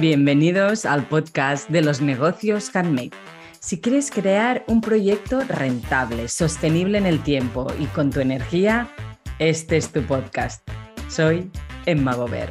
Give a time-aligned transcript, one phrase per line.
[0.00, 3.10] Bienvenidos al podcast de los negocios handmade.
[3.60, 8.88] Si quieres crear un proyecto rentable, sostenible en el tiempo y con tu energía,
[9.38, 10.66] este es tu podcast.
[11.10, 11.50] Soy
[11.84, 12.48] Emma Gober.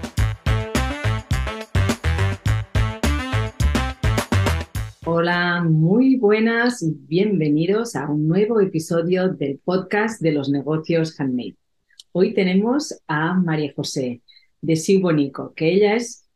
[5.07, 11.57] Hola, muy buenas y bienvenidos a un nuevo episodio del podcast de los negocios handmade.
[12.11, 14.21] Hoy tenemos a María José
[14.61, 16.28] de Sibonico, que ella es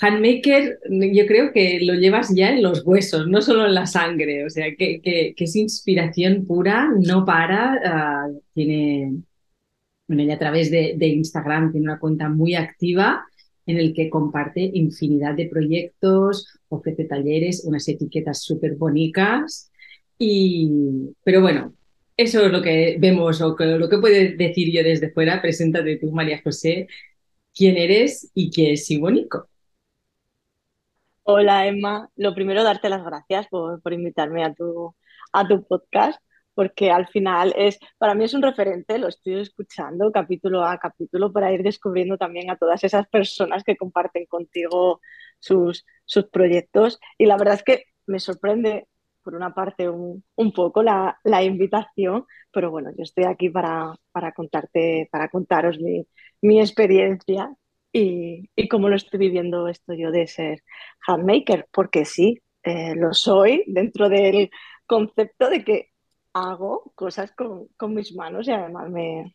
[0.00, 4.44] handmaker, yo creo que lo llevas ya en los huesos, no solo en la sangre,
[4.44, 9.22] o sea, que, que, es inspiración pura, no para, ah, tiene,
[10.08, 13.24] bueno, ella a través de, Instagram tiene una cuenta muy activa
[13.66, 19.70] en el que comparte infinidad de proyectos, ofrece talleres, unas etiquetas súper bonitas,
[20.18, 20.70] y,
[21.24, 21.74] pero bueno,
[22.16, 25.42] eso es lo que vemos o lo que puedo decir yo desde fuera.
[25.42, 26.86] Preséntate tú, María José,
[27.54, 29.48] quién eres y qué es Sibonico.
[31.26, 34.94] Hola Emma, lo primero darte las gracias por, invitarme a tu,
[35.32, 36.20] a tu podcast,
[36.54, 41.32] porque al final es, para mí es un referente, lo estoy escuchando capítulo a capítulo
[41.32, 45.00] para ir descubriendo también a todas esas personas que comparten contigo
[45.38, 47.00] sus, sus proyectos.
[47.18, 48.88] Y la verdad es que me sorprende
[49.22, 50.22] por una parte un,
[50.54, 56.06] poco la, invitación, pero bueno, yo estoy aquí para, para contarte, para contaros mi,
[56.42, 57.50] mi experiencia
[57.96, 60.64] y, cómo lo estoy viviendo esto yo de ser
[61.06, 64.50] handmaker, porque sí, eh, lo soy dentro del
[64.86, 65.90] concepto de que
[66.32, 69.34] hago cosas con, con mis manos y además me,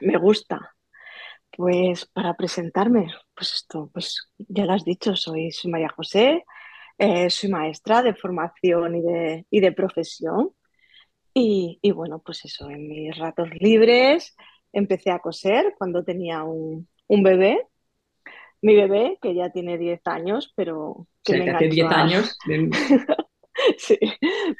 [0.00, 0.74] me, gusta.
[1.56, 6.44] Pues para presentarme, pues esto, pues ya lo has dicho, soy, María José,
[6.98, 10.50] eh, soy maestra de formación y de, y de profesión.
[11.34, 14.36] Y, y, bueno, pues eso, en mis ratos libres
[14.72, 17.66] empecé a coser cuando tenía un, un bebé
[18.62, 22.38] mi bebé, que ya tiene 10 años, pero que, me hace 10 años.
[23.76, 23.98] sí,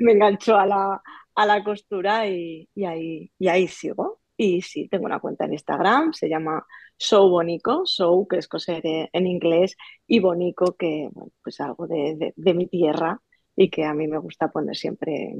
[0.00, 1.02] me enganchó a la,
[1.34, 4.20] a la costura y, ahí, y ahí sigo.
[4.36, 6.66] Y sí, tengo una cuenta en Instagram, se llama
[6.98, 9.76] Show Bonico, Show, que es coser en inglés,
[10.06, 11.08] y Bonico, que
[11.42, 13.20] pues algo de, mi tierra
[13.54, 15.36] y que a mí me gusta poner siempre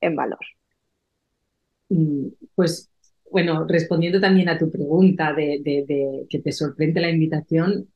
[0.00, 0.40] en, valor.
[1.90, 2.90] Mm, pues
[3.30, 7.88] bueno, respondiendo también a tu pregunta de, de, que te sorprende la invitación,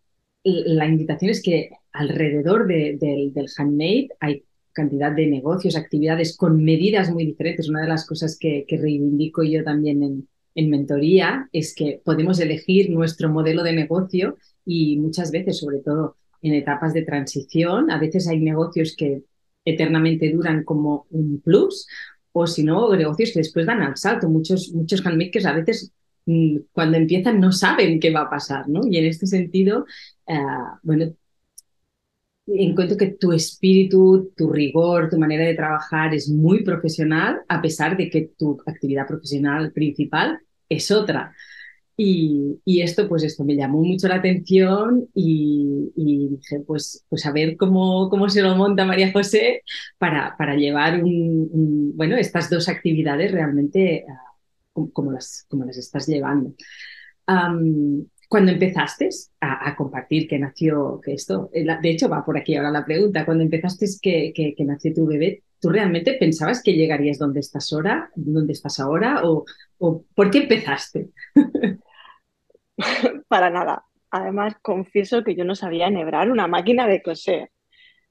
[0.44, 7.25] la invitación es que alrededor del handmade hay cantidad de negocios, actividades con medidas muy
[7.25, 7.69] diferentes.
[7.69, 12.91] Una de las cosas que, reivindico yo también en, en, mentoría es que podemos elegir
[12.91, 18.28] nuestro modelo de negocio y muchas veces, sobre todo en etapas de transición, a veces
[18.28, 19.22] hay negocios que
[19.65, 21.87] eternamente duran como un plus
[22.33, 24.28] o si no, negocios que después dan al salto.
[24.28, 25.93] Muchos, muchos handmakers a veces
[26.72, 28.80] cuando empiezan no saben qué va a pasar, ¿no?
[28.88, 29.86] Y en este sentido,
[30.26, 30.34] eh,
[30.82, 31.14] bueno,
[32.46, 37.96] encuentro que tu espíritu, tu rigor, tu manera de trabajar es muy profesional, a pesar
[37.96, 41.34] de que tu actividad profesional principal es otra.
[41.96, 47.56] Y, esto, pues esto me llamó mucho la atención y, dije, pues, pues a ver
[47.56, 49.62] cómo, cómo se lo monta María José
[49.98, 54.34] para, para llevar un, bueno, estas dos actividades realmente uh,
[54.92, 56.54] como, las, como las estás llevando
[58.34, 59.08] cuando empezaste
[59.40, 63.24] a, compartir que nació, que esto, eh, de hecho va por aquí ahora la pregunta,
[63.24, 68.10] cuando empezaste que, que, nació tu bebé, ¿tú realmente pensabas que llegarías donde estás ahora,
[68.16, 69.44] donde estás ahora o,
[69.78, 71.10] o por qué empezaste?
[73.28, 73.84] Para nada.
[74.10, 77.50] Además, confieso que yo no sabía enhebrar una máquina de coser.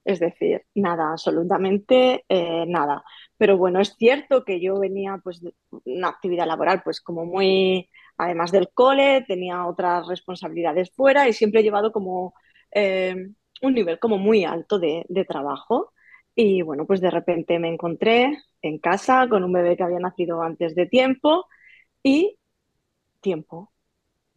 [0.04, 3.04] Es decir, nada, absolutamente eh, nada.
[3.36, 5.54] Pero bueno, es cierto que yo venía pues de
[5.84, 11.60] una actividad laboral pues como muy además del cole, tenía otras responsabilidades fuera y siempre
[11.60, 12.34] he llevado como
[12.72, 13.14] eh,
[13.62, 15.92] un nivel como muy alto de, trabajo.
[16.34, 20.42] Y bueno, pues de repente me encontré en casa con un bebé que había nacido
[20.42, 21.46] antes de tiempo
[22.02, 22.38] y
[23.20, 23.72] tiempo.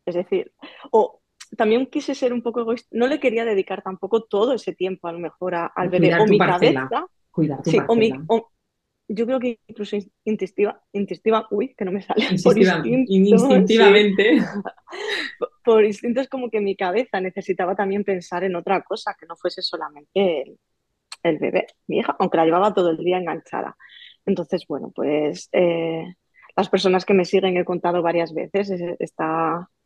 [0.05, 0.53] Es decir,
[0.91, 1.21] o
[1.55, 5.13] también quise ser un poco egoísta, no le quería dedicar tampoco todo ese tiempo a
[5.13, 7.05] lo mejor al bebé o mi cabeza.
[7.31, 8.11] Cuidar tu o mi,
[9.09, 9.95] yo creo que incluso
[10.25, 12.25] instintiva, instintiva, uy, que no me sale.
[12.43, 14.37] por instintivamente.
[15.63, 19.35] Por instinto es como que mi cabeza necesitaba también pensar en otra cosa, que no
[19.35, 20.55] fuese solamente
[21.23, 23.75] el, bebé, mi hija, aunque la llevaba todo el día enganchada.
[24.25, 26.05] Entonces, bueno, pues eh,
[26.55, 29.76] las personas que me siguen he contado varias veces está el,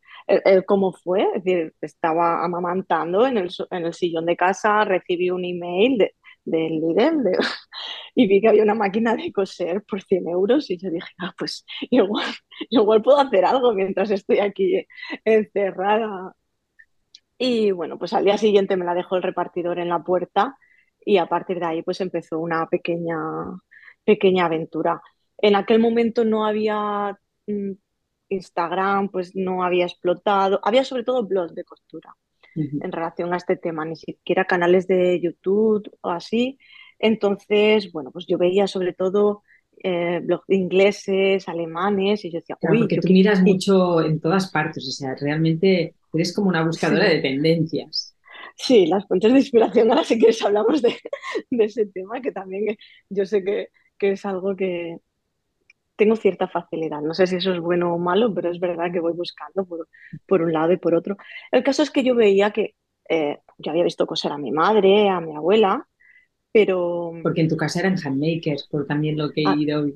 [0.66, 5.98] cómo fue, es decir, estaba amamantando en el, el sillón de casa, recibí un email
[5.98, 6.14] de,
[6.44, 7.24] del Lidl
[8.14, 11.34] y vi que había una máquina de coser por 100 euros y yo dije, ah,
[11.38, 12.26] pues igual,
[12.70, 14.86] igual puedo hacer algo mientras estoy aquí
[15.24, 16.34] encerrada.
[17.38, 20.56] Y bueno, pues al día siguiente me la dejó el repartidor en la puerta
[21.04, 23.16] y a partir de ahí pues empezó una pequeña,
[24.04, 25.00] pequeña aventura.
[25.38, 27.72] En aquel momento no había mm,
[28.32, 32.14] Instagram, pues no había explotado, había sobre todo blogs de costura
[32.54, 36.58] en relación a este tema, ni siquiera canales de YouTube o así.
[36.98, 39.42] Entonces, bueno, pues yo veía sobre todo
[39.82, 44.20] eh, blogs ingleses, alemanes y yo decía, Claro, uy, porque yo tú miras mucho en
[44.20, 48.16] todas partes, o sea, realmente eres como una buscadora sí, de tendencias.
[48.54, 50.94] Sí, las fuentes de inspiración, ahora si quieres hablamos de,
[51.50, 53.68] de ese tema, que también eh, yo sé que,
[53.98, 54.98] que es algo que
[55.96, 57.00] tengo cierta facilidad.
[57.00, 59.88] No sé si eso es bueno o malo, pero es verdad que voy buscando por,
[60.26, 61.16] por un lado y por otro.
[61.50, 62.74] El caso es que yo veía que
[63.08, 65.86] eh, yo había visto coser a mi madre, a mi abuela,
[66.52, 69.86] pero Porque en tu casa eran handmakers, por también lo que he ah, ido.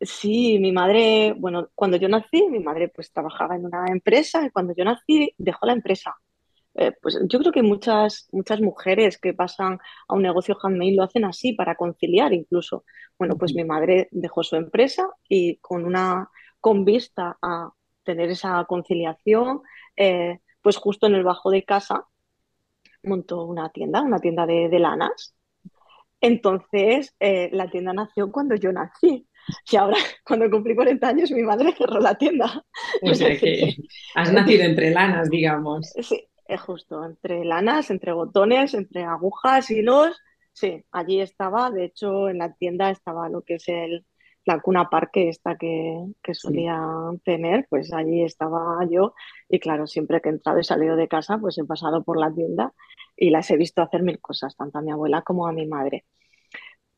[0.00, 4.50] sí, mi madre, bueno, cuando yo nací, mi madre pues trabajaba en una empresa y
[4.50, 6.14] cuando yo nací dejó la empresa
[6.74, 9.78] eh, pues yo creo que muchas, muchas mujeres que pasan
[10.08, 12.84] a un negocio handmade lo hacen así, para conciliar incluso.
[13.18, 16.30] Bueno, pues mi madre dejó su empresa y con una,
[16.60, 17.70] con vista a
[18.04, 19.60] tener esa conciliación,
[19.96, 22.06] eh, pues justo en el bajo de casa
[23.02, 25.34] montó una tienda, una tienda de, de lanas.
[26.20, 29.26] Entonces, eh, la tienda nació cuando yo nací.
[29.70, 32.64] Y ahora, cuando cumplí 40 años, mi madre cerró la tienda.
[33.02, 33.76] O sea que
[34.14, 35.92] has nacido entre lanas, digamos.
[36.00, 40.18] Sí, es justo, entre lanas, entre botones, entre agujas, hilos.
[40.52, 41.70] Sí, allí estaba.
[41.70, 44.06] De hecho, en la tienda estaba lo que es el,
[44.44, 46.48] la cuna parque esta que, que Sí.
[46.48, 49.14] solían tener, pues allí estaba yo.
[49.48, 52.32] Y claro, siempre que he entrado y salido de casa, pues he pasado por la
[52.34, 52.72] tienda
[53.16, 56.04] y las he visto hacer mil cosas, tanto a mi abuela como a mi madre.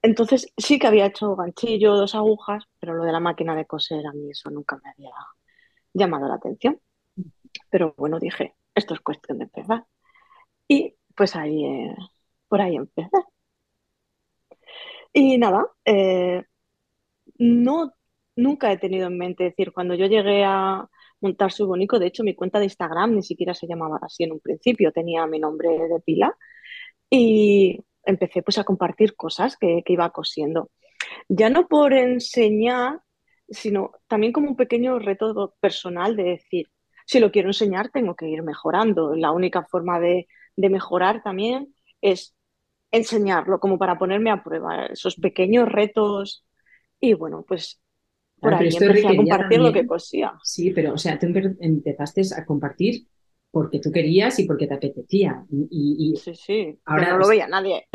[0.03, 4.07] Entonces sí que había hecho ganchillo, dos agujas, pero lo de la máquina de coser
[4.07, 5.11] a mí eso nunca me había
[5.95, 6.81] llamado la atención.
[7.71, 9.85] Pero bueno, dije, esto es cuestión de empezar.
[10.69, 11.97] Y pues ahí, eh,
[12.49, 13.11] por ahí empecé.
[15.13, 16.43] Y nada, eh,
[17.39, 17.93] no,
[18.37, 20.89] nunca he tenido en mente decir, cuando yo llegué a
[21.21, 24.33] montar su bonito, de hecho mi cuenta de Instagram ni siquiera se llamaba así en
[24.33, 26.37] un principio, tenía mi nombre de pila
[27.11, 30.71] y empecé pues a compartir cosas que, que iba cosiendo.
[31.29, 33.01] Ya no por enseñar,
[33.49, 36.69] sino también como un pequeño reto personal de decir,
[37.07, 39.15] si lo quiero enseñar, tengo que ir mejorando.
[39.17, 42.35] La única forma de, de mejorar también es
[42.93, 46.45] enseñarlo, como para ponerme a prueba, esos pequeños retos.
[47.01, 47.81] Y bueno, pues
[48.41, 50.35] por Claro, ahí empecé a compartir lo que cosía.
[50.43, 53.07] sí, pero o sea, tú empe- empezaste a compartir
[53.51, 55.45] porque tú querías y porque te apetecía.
[55.71, 57.89] Y, Sí, sí, pero ahora, no lo sea, veía nadie.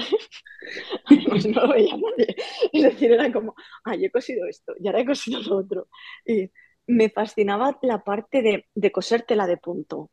[1.05, 2.35] Además, no lo veía nadie.
[2.73, 5.87] Es decir, era como, ah, yo he cosido esto y ahora he cosido lo otro.
[6.25, 6.51] Y
[6.89, 10.09] me fascinaba la parte de, de coser tela de punto,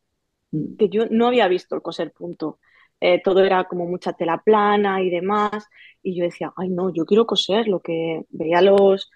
[0.51, 2.59] mm, que yo no había visto el coser punto.
[2.99, 5.67] Eh, todo era como mucha tela plana y demás.
[6.03, 9.09] Y yo decía, ay, no, yo quiero coser lo que veía los,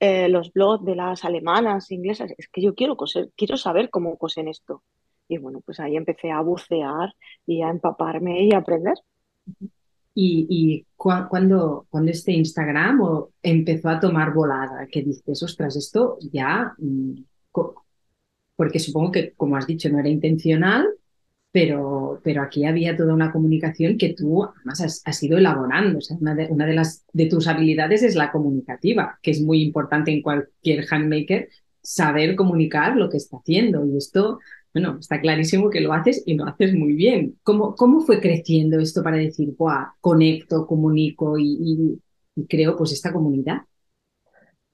[0.00, 2.32] eh, los blogs de las alemanas, inglesas.
[2.38, 4.84] Es que yo quiero coser, quiero saber cómo cosen esto.
[5.28, 7.14] Y bueno, pues ahí empecé a bucear
[7.46, 8.94] y a empaparme y a aprender.
[10.20, 13.00] Y, y cua- cuando, este Instagram
[13.42, 17.12] empezó a tomar volada, que dices, ostras, esto ya, mm,
[18.56, 20.88] porque supongo que, como has dicho, no era intencional,
[21.52, 25.98] pero, pero aquí había toda una comunicación que tú además has, has ido elaborando.
[26.20, 30.86] Una de las de tus habilidades es la comunicativa, que es muy importante en cualquier
[30.90, 31.48] handmaker,
[31.82, 33.86] saber comunicar lo que está haciendo.
[33.86, 34.40] Y esto,
[34.74, 37.38] bueno, está clarísimo que lo haces y lo haces muy bien.
[37.42, 42.00] ¿Cómo, cómo fue creciendo esto para decir, Buah, conecto, comunico y,
[42.48, 43.62] creo pues esta comunidad?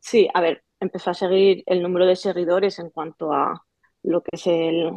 [0.00, 3.64] Sí, a ver, empezó a seguir el número de seguidores en cuanto a
[4.02, 4.90] lo que es el,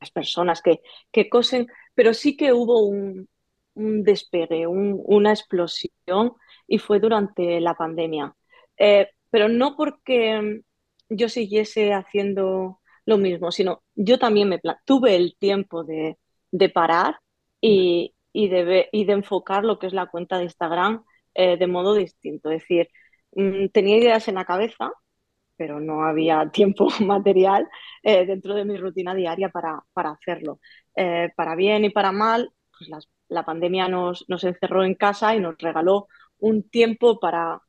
[0.00, 3.28] las personas que, que cosen, pero sí que hubo un,
[3.74, 6.34] un despegue, un- una explosión
[6.68, 8.34] y fue durante la pandemia.
[8.78, 10.62] Eh, pero no porque
[11.10, 16.18] yo siguiese haciendo lo mismo, sino yo también me tuve el tiempo de,
[16.50, 17.18] de parar
[17.60, 21.66] y, y de, y de enfocar lo que es la cuenta de Instagram eh, de
[21.66, 22.50] modo distinto.
[22.50, 22.88] Es decir,
[23.32, 24.92] mm, tenía ideas en la cabeza
[25.56, 27.68] pero no había tiempo material
[28.02, 30.60] eh, dentro de mi rutina diaria para, para hacerlo.
[30.96, 35.34] Eh, para bien y para mal, pues las- la pandemia nos, nos encerró en casa
[35.34, 36.08] y nos regaló
[36.38, 37.60] un tiempo para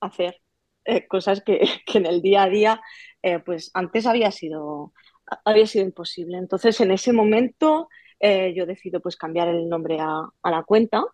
[0.00, 0.40] hacer
[0.88, 2.80] eh, cosas que, que en el día a día,
[3.22, 4.92] eh, pues antes había sido,
[5.44, 6.38] había sido imposible.
[6.38, 11.02] Entonces, en ese momento, eh, yo decido pues cambiar el nombre a, a la cuenta.
[11.02, 11.12] O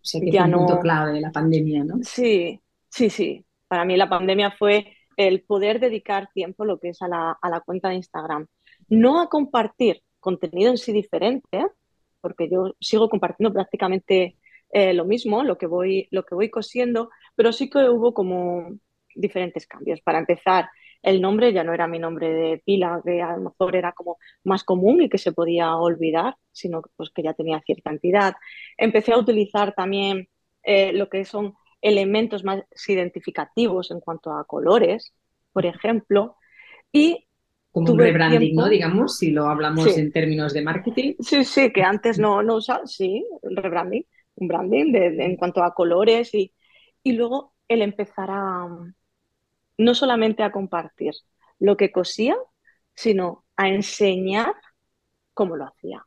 [0.00, 1.96] sea que Ya un punto no, clave de la pandemia, ¿no?
[2.02, 3.44] Sí, sí, sí.
[3.66, 7.50] Para mí la pandemia fue el poder dedicar tiempo lo que es a la, a
[7.50, 8.46] la cuenta de Instagram.
[8.88, 10.02] No a compartir.
[10.20, 11.66] contenido en sí diferente,
[12.20, 14.36] porque yo sigo compartiendo prácticamente
[14.70, 18.78] eh, lo mismo, lo que, voy, lo que voy cosiendo, pero sí que hubo como
[19.14, 20.00] diferentes cambios.
[20.00, 20.68] Para empezar,
[21.02, 24.18] el nombre ya no era mi nombre de pila, que a lo mejor era como
[24.44, 28.34] más común y que se podía olvidar, sino pues, que ya tenía cierta entidad.
[28.76, 30.28] Empecé a utilizar también
[30.62, 35.14] eh, lo que son elementos más identificativos en cuanto a colores,
[35.52, 36.36] por ejemplo,
[36.92, 37.26] y
[37.72, 38.68] como un rebranding, ¿no?
[38.68, 41.14] Digamos, si lo hablamos en términos de marketing.
[41.20, 46.34] Sí, sí, que antes no, no usaba, sí, rebranding, un branding en cuanto a colores
[46.34, 46.52] y,
[47.02, 48.66] y luego el empezar a,
[49.80, 51.14] no solamente a compartir
[51.58, 52.36] lo que cosía,
[52.94, 54.52] sino a enseñar
[55.32, 56.04] cómo lo hacía.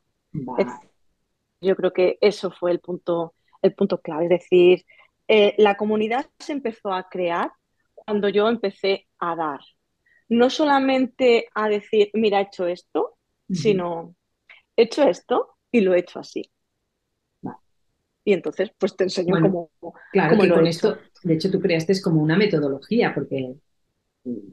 [1.60, 4.84] Yo creo que eso fue el punto, el punto clave, es decir,
[5.26, 7.50] eh, la comunidad se empezó a crear
[7.94, 9.60] cuando yo empecé a dar.
[10.28, 13.18] No solamente a decir, mira, he hecho esto,
[13.50, 14.14] sino
[14.76, 16.48] he hecho esto y lo he hecho así.
[18.24, 19.70] Y entonces, pues te enseño cómo.
[20.12, 23.56] Claro, que con esto, de hecho, tú creaste como una metodología, porque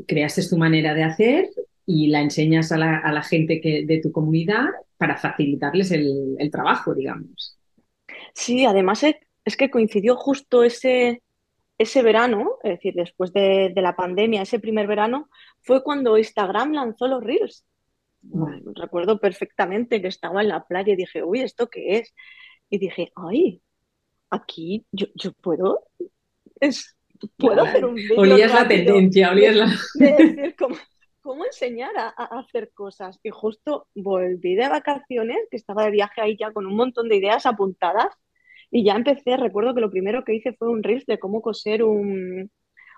[0.08, 1.50] creaste tu manera de hacer
[1.86, 4.66] y la enseñas a la, gente que, de tu comunidad
[4.98, 7.58] para facilitarles el, trabajo, digamos.
[8.34, 11.22] Sí, además es, que coincidió justo ese,
[11.78, 15.30] ese verano, es decir, después de, la pandemia, ese primer verano,
[15.62, 17.66] fue cuando Instagram lanzó los Reels.
[18.76, 22.14] Recuerdo perfectamente que estaba en la playa y dije, uy, ¿esto qué es?
[22.70, 23.62] Y dije, ay,
[24.30, 25.88] aquí yo, yo puedo,
[26.60, 26.96] es,
[27.38, 28.20] puedo hacer un vídeo.
[28.20, 29.68] Olías la tendencia, olías la.
[29.96, 30.56] De decir,
[31.22, 32.10] ¿cómo, enseñar a,
[32.40, 33.20] hacer cosas?
[33.24, 37.18] Y justo volví de vacaciones, que estaba de viaje ahí ya con un montón de
[37.18, 38.14] ideas apuntadas,
[38.70, 39.38] y ya empecé.
[39.38, 42.50] Recuerdo que lo primero que hice fue un reel de cómo coser un,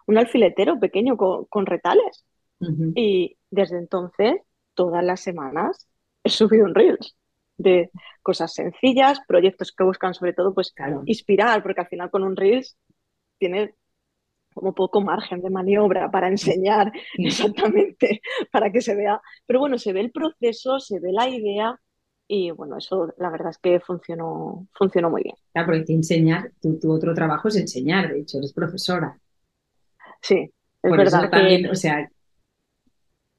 [0.06, 2.25] un alfiletero pequeño con, retales.
[2.96, 4.36] Y desde entonces,
[4.74, 5.89] todas las semanas,
[6.24, 7.18] he subido un reels
[7.58, 10.74] de cosas sencillas, proyectos que buscan sobre todo pues
[11.06, 12.77] inspirar, porque al final con un reels
[13.38, 13.72] tienes
[14.53, 19.22] como poco margen de maniobra para enseñar exactamente, para que se vea.
[19.45, 21.79] Pero bueno, se ve el proceso, se ve la idea
[22.27, 25.36] y bueno, eso la verdad es que funcionó, funcionó muy bien.
[25.51, 29.19] Claro, porque te enseñar, tu, tu otro trabajo es enseñar, de hecho, eres profesora.
[30.22, 30.50] Sí,
[30.81, 31.29] es verdad.
[31.29, 32.10] también, o sea,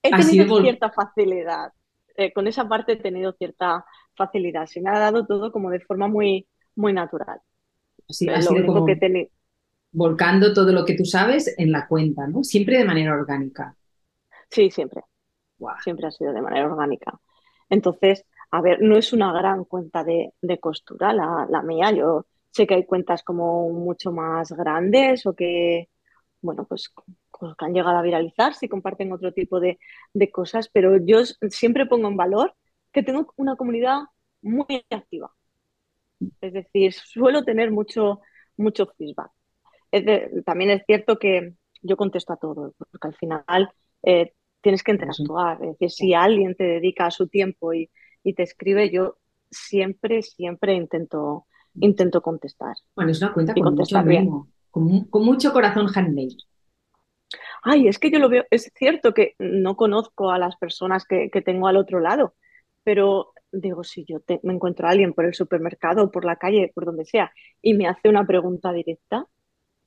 [0.02, 1.72] he tenido cierta facilidad.
[2.16, 4.66] Eh, con esa parte he tenido cierta facilidad.
[4.66, 7.40] Se me ha dado todo como de forma muy, muy natural.
[8.08, 8.84] Sí, ha sido como...
[8.84, 8.96] que
[9.94, 12.44] volcando todo lo que tú sabes en la cuenta, ¿no?
[12.44, 13.76] Siempre de manera orgánica.
[14.50, 15.02] Sí, siempre.
[15.82, 17.18] Siempre ha sido de manera orgánica.
[17.70, 21.92] Entonces, a ver, no es una gran cuenta de, costura la, mía.
[21.92, 25.88] Yo sé que hay cuentas como mucho más grandes o que,
[26.42, 26.92] bueno, pues,
[27.30, 29.78] pues que han llegado a viralizar, si comparten otro tipo de,
[30.12, 32.54] de cosas, pero yo siempre pongo en valor
[32.92, 34.00] que tengo una comunidad
[34.42, 35.32] muy activa.
[36.40, 38.20] Es decir, suelo tener mucho,
[38.56, 39.30] mucho feedback
[40.44, 43.70] también es cierto que yo contesto a todo, porque al final
[44.02, 45.62] eh, tienes que interactuar.
[45.62, 47.90] Es decir, si alguien te dedica su tiempo y,
[48.34, 49.18] te escribe, yo
[49.50, 52.74] siempre, siempre intento, intento contestar.
[52.96, 54.02] Bueno, es una cuenta con mucho,
[54.70, 56.36] con, mucho corazón handmade.
[57.62, 61.28] Ay, es que yo lo veo, es cierto que no conozco a las personas que,
[61.44, 62.34] tengo al otro lado,
[62.82, 66.84] pero digo, si yo me encuentro a alguien por el supermercado, por la calle, por
[66.86, 67.32] donde sea,
[67.62, 69.26] y me hace una pregunta directa,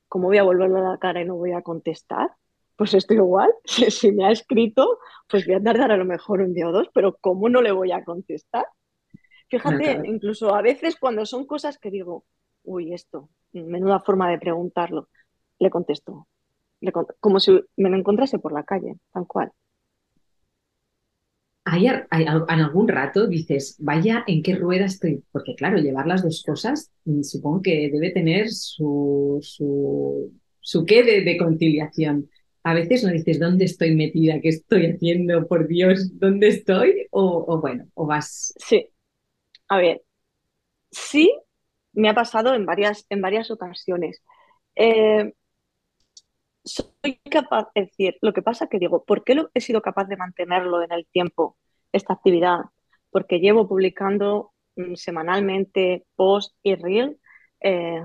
[0.07, 2.31] ¿cómo voy a volverle la cara y no voy a contestar?
[2.75, 6.53] Pues estoy igual, si, me ha escrito, pues voy a tardar a lo mejor un
[6.53, 8.65] día o dos, pero ¿cómo no le voy a contestar?
[9.49, 12.25] Fíjate, incluso a veces cuando son cosas que digo,
[12.63, 15.07] uy, esto, menuda forma de preguntarlo,
[15.59, 16.27] le contesto,
[17.19, 19.51] como si me lo encontrase por la calle, tal cual.
[21.69, 25.23] ¿Hay, en algún rato dices, vaya, ¿en qué rueda estoy?
[25.33, 31.37] Porque claro, llevar las dos cosas mm, supongo que debe tener su, su, qué de,
[31.37, 32.29] conciliación.
[32.63, 34.39] A veces no dices, ¿dónde estoy metida?
[34.39, 35.45] ¿Qué estoy haciendo?
[35.47, 37.07] Por Dios, ¿dónde estoy?
[37.11, 38.53] O, bueno, o vas...
[38.57, 38.87] Sí,
[39.67, 40.01] a ver,
[40.91, 41.33] sí
[41.91, 44.21] me ha pasado en varias, en varias ocasiones.
[44.75, 45.33] Eh,
[46.67, 50.17] soy capaz, de decir, lo que pasa que digo, ¿por qué he sido capaz de
[50.17, 51.57] mantenerlo en el tiempo,
[51.91, 52.59] esta actividad?
[53.09, 57.17] Porque llevo publicando mm, semanalmente post y reel
[57.61, 58.03] eh,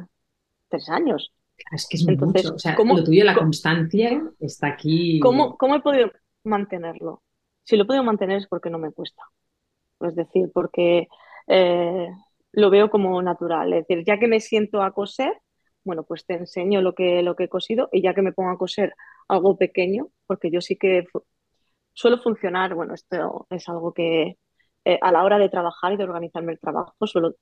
[0.69, 1.33] tres años.
[1.71, 2.55] Es que es mucho.
[2.55, 5.21] O sea, lo tuyo, la constancia, está aquí.
[5.21, 6.11] ¿cómo, ¿Cómo he podido
[6.45, 7.23] mantenerlo?
[7.63, 9.23] Si lo he podido mantener es porque no me cuesta.
[10.01, 11.09] Es decir, porque
[11.47, 12.09] eh,
[12.53, 13.73] lo veo como natural.
[13.73, 15.33] Es decir, ya que me siento a coser,
[15.85, 18.51] bueno, pues te enseño lo que, lo que he cosido y ya que me pongo
[18.51, 18.95] a coser
[19.29, 21.05] algo pequeño, porque yo sí que
[21.93, 24.39] suelo funcionar, bueno, esto es algo que,
[24.85, 27.35] eh, a la hora de trabajar y de organizarme el trabajo, suelo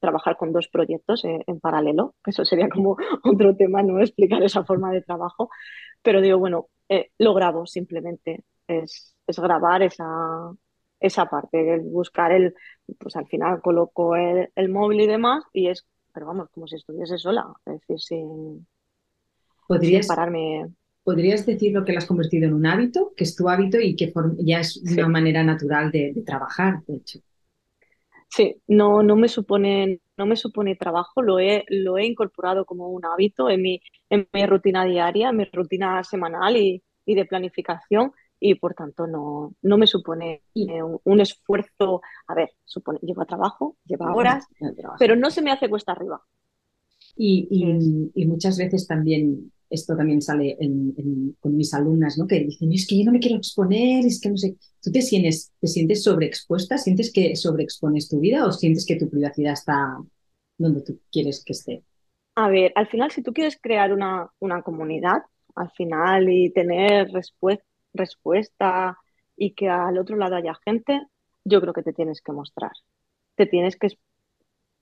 [0.00, 4.64] trabajar con dos proyectos en, en paralelo, eso sería como otro tema, no explicar esa
[4.64, 5.50] forma de trabajo,
[6.02, 10.06] pero digo, bueno, eh, lo grabo simplemente, es, es grabar esa,
[11.00, 12.54] esa parte, el buscar el,
[12.98, 16.76] pues al final coloco el, el móvil y demás y es, pero vamos, como si
[16.76, 18.66] estuviese sola, es decir, sin,
[19.80, 20.72] sin ¿Podrías, pararme.
[21.04, 23.96] podrías decir lo que lo has convertido en un hábito, que es tu hábito y
[23.96, 27.20] que ya es una manera natural de, de trabajar, de hecho?
[28.28, 32.88] sí, no, no me supone, no me supone trabajo, lo he, lo he incorporado como
[32.88, 37.24] un hábito en mi, en mi rutina diaria, en mi rutina semanal y, y de
[37.26, 43.26] planificación y por tanto no, no me supone un, un esfuerzo, a ver, supone, lleva
[43.26, 44.98] trabajo, lleva horas, trabajo.
[44.98, 46.22] pero no se me hace cuesta arriba.
[47.16, 52.26] Y, y- y muchas veces también, esto también sale en- en- con mis alumnas, ¿no?
[52.26, 54.56] Que dicen, es que yo no me quiero exponer, es que no sé.
[54.82, 56.78] ¿Tú te sientes, te sientes sobreexpuesta?
[56.78, 59.96] ¿Sientes que sobreexpones tu vida o sientes que tu privacidad está
[60.58, 61.84] donde tú quieres que esté?
[62.34, 65.22] a ver, al final, si tú quieres crear una, una comunidad,
[65.54, 68.98] al final, y tener respuesta, respuesta
[69.36, 71.00] y que al otro lado haya gente,
[71.44, 72.72] yo creo que te tienes que mostrar.
[73.34, 73.88] Te tienes que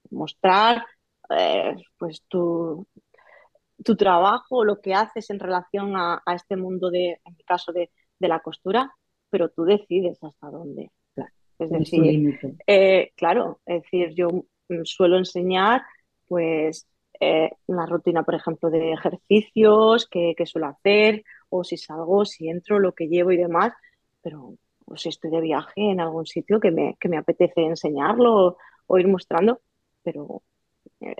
[0.09, 0.85] mostrar
[1.29, 2.85] eh, pues tu,
[3.83, 7.71] tu trabajo, lo que haces en relación a, a este mundo de, en mi caso,
[7.71, 7.89] de,
[8.19, 8.93] de la costura,
[9.29, 10.91] pero tú decides hasta dónde.
[11.57, 14.29] Es decir, eh, claro, es decir, yo
[14.69, 15.83] mm, suelo enseñar
[16.27, 16.87] pues
[17.19, 22.49] eh, una rutina, por ejemplo, de ejercicios que, que suelo hacer, o si salgo, si
[22.49, 23.73] entro, lo que llevo y demás,
[24.21, 24.55] pero
[24.85, 28.57] o si estoy de viaje en algún sitio que me, que me apetece enseñarlo o,
[28.87, 29.61] o ir mostrando,
[30.01, 30.41] pero
[31.01, 31.15] eh,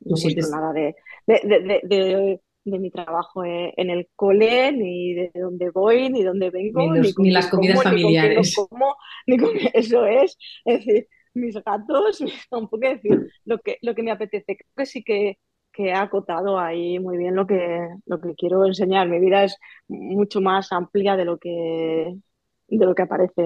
[0.00, 5.30] no sientes nada de, de, de, de, mi trabajo eh, en el cole, ni de
[5.34, 8.56] dónde voy, ni dónde vengo, ni los, ni con las comidas como, ni familiares.
[8.56, 10.36] como, ni con eso es.
[10.64, 14.56] Es decir, mis gatos, un poco decir, lo que, lo que me apetece.
[14.56, 15.38] Creo que sí que,
[15.76, 19.08] que he acotado ahí muy bien lo que, lo que quiero enseñar.
[19.08, 19.58] Mi vida es
[19.88, 22.16] mucho más amplia de lo que,
[22.68, 23.42] de lo que aparece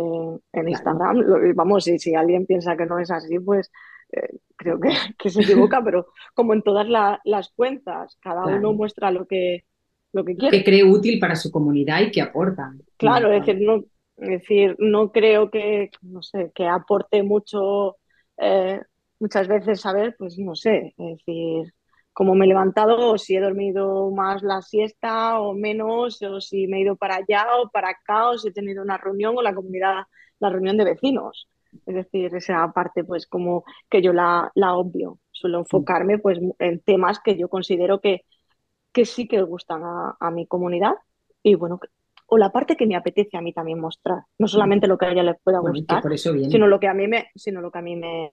[0.53, 1.25] en Claro, Instagram.
[1.57, 3.71] Vamos, y si alguien piensa que no es así, pues
[4.13, 8.73] eh, creo que, que se equivoca, pero como en todas la- las cuentas, cada uno
[8.73, 9.65] muestra lo que,
[10.13, 10.65] lo que Lo que quiere.
[10.65, 12.75] cree útil para su comunidad y que aporta.
[12.97, 13.77] Claro, es decir, no,
[14.19, 17.97] es decir, no creo que, no sé, que aporte mucho
[18.37, 18.81] eh,
[19.19, 21.73] muchas veces, saber, pues no sé, es decir,
[22.21, 26.67] cómo me he levantado, o si he dormido más la siesta o menos, o si
[26.67, 29.43] me he ido para allá o para acá, o si he tenido una reunión o
[29.43, 30.05] la comunidad,
[30.39, 31.49] la reunión de vecinos.
[31.87, 35.19] Es decir, esa parte, pues como que yo la, la obvio.
[35.33, 35.61] Suelo Mm.
[35.61, 38.23] enfocarme pues en temas que yo considero que
[38.93, 40.95] que sí que gustan a, a mi comunidad
[41.43, 41.81] y bueno,
[42.31, 45.13] o la parte que me apetece a mí también mostrar, no solamente lo que a
[45.13, 46.51] ella les pueda Bueno, gustar, por eso viene.
[46.51, 48.33] sino lo que a mí me, sino lo que a mí me,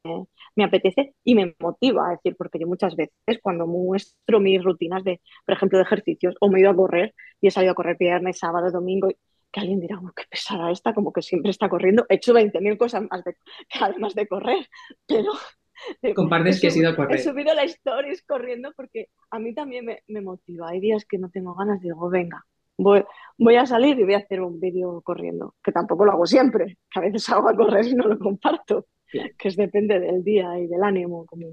[0.55, 5.03] me apetece y me motiva, es decir, porque yo muchas veces cuando muestro mis rutinas
[5.03, 7.75] de, por ejemplo, de ejercicios o me he ido a correr y he salido a
[7.75, 9.09] correr viernes, sábado, domingo,
[9.51, 12.77] que alguien dirá, oh, qué pesada esta, como que siempre está corriendo, he hecho 20.000
[12.77, 13.35] cosas más de,
[13.81, 14.67] además de correr,
[15.07, 15.31] pero
[16.01, 17.19] he, Compartes que sub, ido a he correr.
[17.19, 20.69] subido la stories corriendo porque a mí también me, me, motiva.
[20.69, 22.45] Hay días que no tengo ganas, digo, venga,
[22.77, 23.03] voy,
[23.37, 26.77] voy, a salir y voy a hacer un vídeo corriendo, que tampoco lo hago siempre,
[26.91, 30.59] que a veces salgo a correr y no lo comparto, que es depende del día
[30.59, 31.47] y del ánimo, como,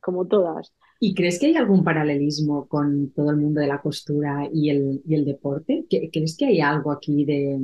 [0.00, 0.72] como todas.
[0.98, 5.02] ¿Y crees que hay algún paralelismo con todo el mundo de la costura y el,
[5.06, 5.84] y el deporte?
[5.88, 7.58] ¿Crees que hay algo aquí de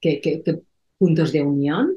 [0.00, 0.62] que, que, que
[0.98, 1.96] puntos de unión?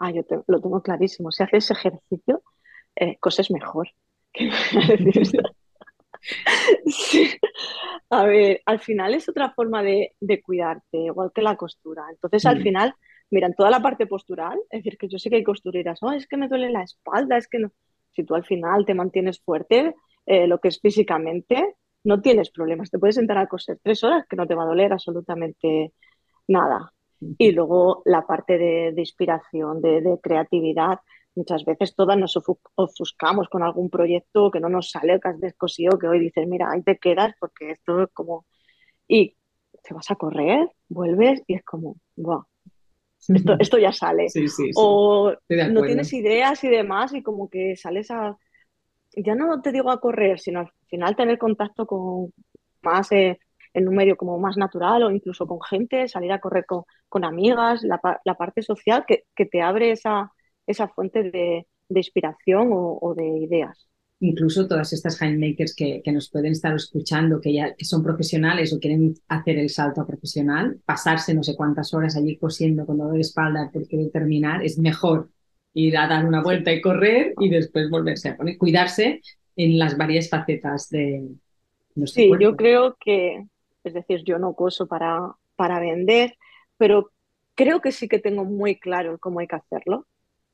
[0.00, 1.30] Ah, yo te, lo tengo clarísimo.
[1.30, 2.42] Si haces ejercicio,
[2.96, 3.88] eh, coses mejor.
[6.86, 7.30] sí.
[8.10, 12.04] A ver, al final es otra forma de, de, cuidarte, igual que la costura.
[12.10, 12.94] Entonces, al final,
[13.30, 16.12] mira, en toda la parte postural, es decir, que yo sé que hay costureras, oh,
[16.12, 17.72] es que me duele la espalda, es que no.
[18.12, 19.94] Si tú al final te mantienes fuerte,
[20.26, 22.90] eh, lo que es físicamente, no tienes problemas.
[22.90, 25.92] Te puedes sentar a coser tres horas que no te va a doler absolutamente
[26.48, 26.92] nada.
[27.20, 31.00] Y luego la parte de, de inspiración, de, de, creatividad.
[31.34, 32.36] Muchas veces todas nos
[32.74, 36.70] ofuscamos con algún proyecto que no nos sale, que has descosido, que hoy dices, mira,
[36.70, 38.44] ahí te quedas porque esto es como...
[39.06, 39.36] Y
[39.82, 42.44] te vas a correr, vuelves y es como, wow,
[43.28, 44.28] esto, esto ya sale.
[44.28, 44.70] Sí, sí, sí.
[44.74, 48.36] O no tienes ideas y demás y como que sales a...
[49.16, 52.32] Ya no te digo a correr, sino al final tener contacto con
[52.82, 53.12] más...
[53.12, 53.38] Eh,
[53.74, 57.24] en un medio como más natural o incluso con gente, salir a correr con, con
[57.24, 60.32] amigas, la, la, parte social que, que, te abre esa,
[60.68, 63.88] esa fuente de, de inspiración o, o, de ideas.
[64.20, 68.72] incluso todas estas handmakers que, que nos pueden estar escuchando, que ya que son profesionales
[68.72, 72.98] o quieren hacer el salto a profesional, pasarse no sé cuántas horas allí cosiendo con
[72.98, 75.30] dolor de espalda porque terminar, es mejor
[75.74, 79.20] ir a dar una vuelta y correr y después volverse a poner, cuidarse
[79.56, 81.28] en las varias facetas de
[81.94, 82.48] nuestro Sí, cuerpo.
[82.48, 83.44] yo creo que,
[83.84, 86.34] es decir, yo no coso para, para vender,
[86.76, 87.12] pero
[87.54, 90.06] creo que sí que tengo muy claro cómo hay que hacerlo.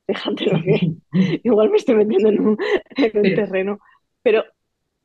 [0.07, 0.93] Fíjate lo que
[1.45, 2.59] igual me estoy metiendo en un,
[2.97, 3.79] en un Pero- terreno,
[4.23, 4.45] pero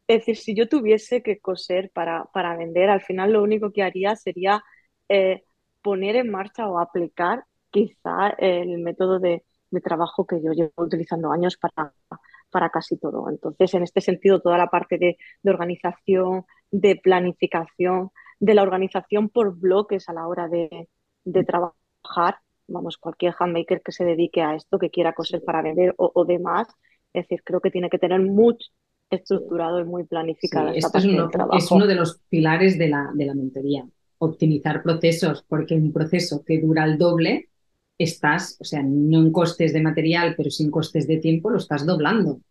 [0.08, 3.84] es decir, si yo tuviese que coser para, para vender, al final lo único que
[3.84, 4.64] haría sería
[5.08, 5.44] eh,
[5.84, 11.32] poner en marcha o aplicar quizá el método de, de trabajo que yo llevo utilizando
[11.32, 11.94] años para,
[12.50, 13.30] para casi todo.
[13.30, 18.10] Entonces, en este sentido, toda la parte de, de organización, de planificación,
[18.40, 20.90] de la organización por bloques a la hora de,
[21.24, 25.46] de trabajar, vamos, cualquier handmaker que se dedique a esto, que quiera coser Sí.
[25.46, 26.68] para vender o, o demás,
[27.14, 28.70] es decir, creo que tiene que tener mucho
[29.10, 31.58] estructurado y muy Sí, planificada esta esto es parte uno, del trabajo.
[31.58, 33.88] es uno de los pilares de la, de la mentoría,
[34.20, 37.50] optimizar procesos, porque un proceso que dura el doble,
[37.98, 41.86] estás, o sea, no en costes de material, pero sin costes de tiempo, lo estás
[41.86, 42.42] doblando.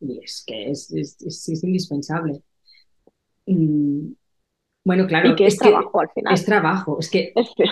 [0.00, 2.42] Y es que es, es, es- es indispensable.
[3.46, 4.14] Mm,
[4.84, 6.34] Bueno, claro, y que es, es que trabajo al final.
[6.34, 7.64] es trabajo, es que Es que,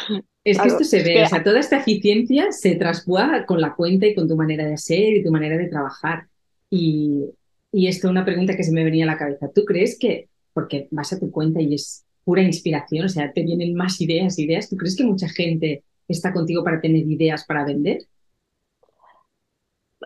[0.45, 3.61] es que claro, esto se ve, que- o sea, toda esta eficiencia se traspúa con
[3.61, 6.27] la cuenta y con tu manera de ser y tu manera de trabajar.
[6.71, 7.27] Y,
[7.73, 9.51] y esto una pregunta que se me venía a la cabeza.
[9.55, 13.43] ¿Tú crees que, porque vas a tu cuenta y es pura inspiración, o sea, te
[13.43, 17.65] vienen más ideas, ideas, ¿tú crees que mucha gente está contigo para tener ideas para
[17.65, 17.99] vender?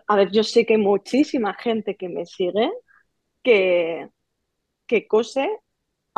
[0.07, 2.71] a ver, yo sé que hay muchísima gente que me sigue
[3.43, 4.09] que,
[4.87, 5.49] que cose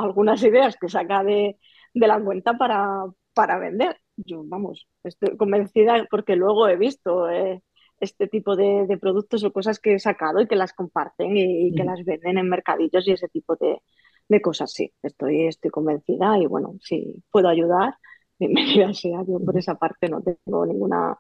[0.03, 1.57] algunas ideas que saca de,
[1.93, 3.97] de la cuenta para, para vender.
[4.17, 7.61] Yo, vamos, estoy convencida porque luego he visto eh,
[7.99, 11.67] este tipo de, de productos o cosas que he sacado y que las comparten y,
[11.67, 11.91] y que Ujú.
[11.91, 13.81] las venden en mercadillos y ese tipo de,
[14.27, 14.71] de cosas.
[14.73, 17.95] Sí, estoy, estoy convencida y bueno, si puedo ayudar,
[18.37, 19.19] bienvenida sea.
[19.27, 19.57] Yo por Ujú.
[19.59, 21.17] esa parte no tengo ninguna,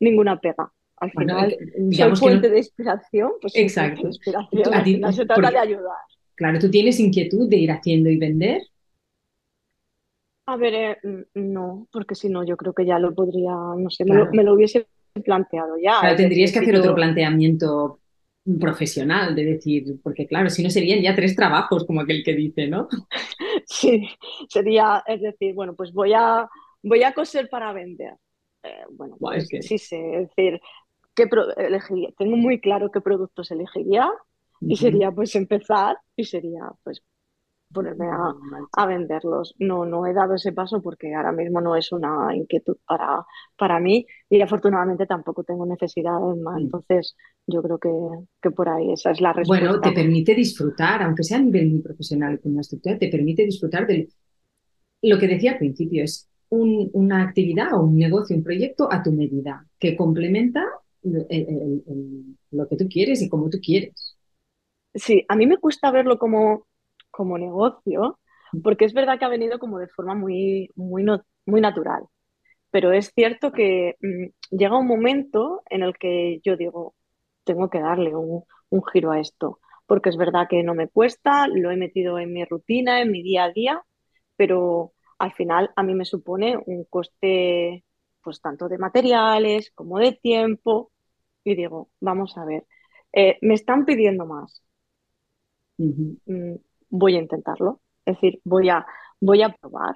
[0.00, 0.72] ninguna pega.
[0.98, 4.02] Al Bueno, final, eh, soy que fuente no- de inspiración, pues Exacto.
[4.02, 4.74] de inspiración.
[4.74, 5.96] Al final se trata porque- de ayudar.
[6.42, 8.62] Claro, tú tienes inquietud de ir haciendo y vender.
[10.46, 13.90] A ver, eh, mm, no, porque si no, yo creo que ya lo podría, no
[13.90, 14.86] sé, me, lo, me lo hubiese
[15.24, 16.00] planteado ya.
[16.00, 17.98] Claro, tendrías que hacer si otro yo- planteamiento
[18.60, 22.66] profesional, de decir, porque claro, si no serían ya tres trabajos, como aquel que dice,
[22.66, 22.88] ¿no?
[23.66, 24.08] Sí,
[24.48, 26.48] sería, es decir, bueno, pues voy a,
[26.82, 28.14] voy a coser para vender.
[28.62, 30.60] Eh, bueno, pues es que- sí sé, es decir,
[31.14, 31.28] ¿qué
[31.58, 32.10] elegiría?
[32.18, 34.10] Tengo muy claro qué productos elegiría
[34.66, 37.02] y sería pues empezar y sería pues
[37.72, 38.34] ponerme a,
[38.76, 39.54] a venderlos.
[39.58, 43.24] No, no he dado ese paso porque ahora mismo no es una inquietud para,
[43.56, 46.56] para mí y afortunadamente tampoco tengo necesidades más.
[46.56, 46.64] Mm.
[46.64, 47.90] Entonces, yo creo que,
[48.42, 49.66] que por ahí esa es la respuesta.
[49.66, 53.44] Bueno, te permite disfrutar, aunque sea a nivel muy profesional con una estructura, te permite
[53.44, 54.08] disfrutar de
[55.02, 59.02] lo que decía al principio, es un- una actividad o un negocio, un proyecto a
[59.02, 60.62] tu medida, que complementa
[61.02, 64.11] el- el- el- lo que tú quieres y como tú quieres.
[64.94, 66.66] Sí, a mí me cuesta verlo como,
[67.10, 68.18] como negocio
[68.62, 72.04] porque es verdad que ha venido como de forma muy, muy, no- muy natural.
[72.70, 76.94] Pero es cierto que mm, llega un momento en el que yo digo,
[77.44, 81.48] tengo que darle un, un giro a esto, porque es verdad que no me cuesta,
[81.48, 83.82] lo he metido en mi rutina, en mi día a día,
[84.36, 87.84] pero al final a mí me supone un coste,
[88.22, 90.92] pues tanto de materiales como de tiempo,
[91.44, 92.66] y digo, vamos a ver,
[93.12, 94.62] eh, me están pidiendo más,
[96.26, 96.54] Mm,
[96.90, 98.86] voy a intentarlo, es decir, voy a,
[99.20, 99.94] voy a probar.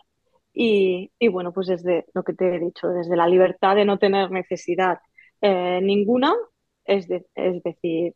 [0.53, 3.99] Y, y bueno, pues desde lo que te he dicho, desde la libertad de no
[3.99, 4.99] tener necesidad
[5.43, 6.35] eh, ninguna,
[6.85, 8.15] es, de- es decir,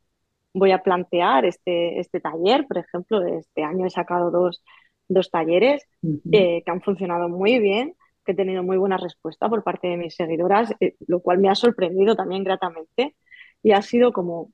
[0.55, 4.63] voy a plantear este, este taller, por ejemplo, este año he sacado dos,
[5.09, 5.85] dos talleres
[6.31, 9.97] eh, que han funcionado muy bien, que he tenido muy buena respuesta por parte de
[9.97, 13.17] mis seguidoras, eh, lo cual me ha sorprendido también gratamente.
[13.63, 14.51] Y ha sido como,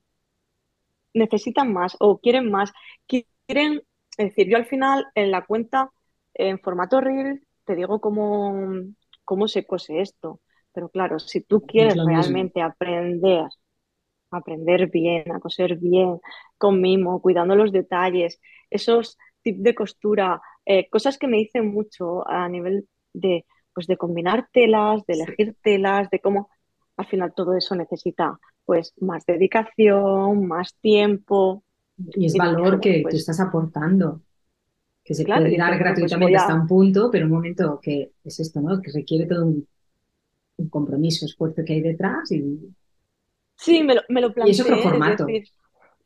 [1.17, 2.71] necesitan más o quieren más,
[3.07, 3.81] quieren,
[4.17, 5.91] es decir, yo al final en la cuenta,
[6.33, 8.71] en formato reel, te digo cómo,
[9.25, 10.39] cómo se cose esto,
[10.71, 13.47] pero claro, si tú quieres realmente aprender,
[14.31, 16.19] aprender bien, a coser bien,
[16.57, 22.27] con mimo, cuidando los detalles, esos tips de costura, eh, cosas que me dicen mucho
[22.27, 26.49] a nivel de, pues de combinar telas, de elegir telas, de cómo
[26.97, 31.63] al final todo eso necesita pues más dedicación, más tiempo.
[31.97, 34.21] Y es Y valor que pues- tú estás aportando,
[35.03, 38.39] que se Claro, puede dar pues gratuitamente hasta un punto, pero un momento que es
[38.39, 38.81] esto, ¿no?
[38.81, 39.67] Que requiere todo un,
[40.57, 42.75] un compromiso, esfuerzo que hay detrás y,
[43.55, 45.25] Sí, me lo, me lo y es otro planteé, es formato.
[45.25, 45.47] decir,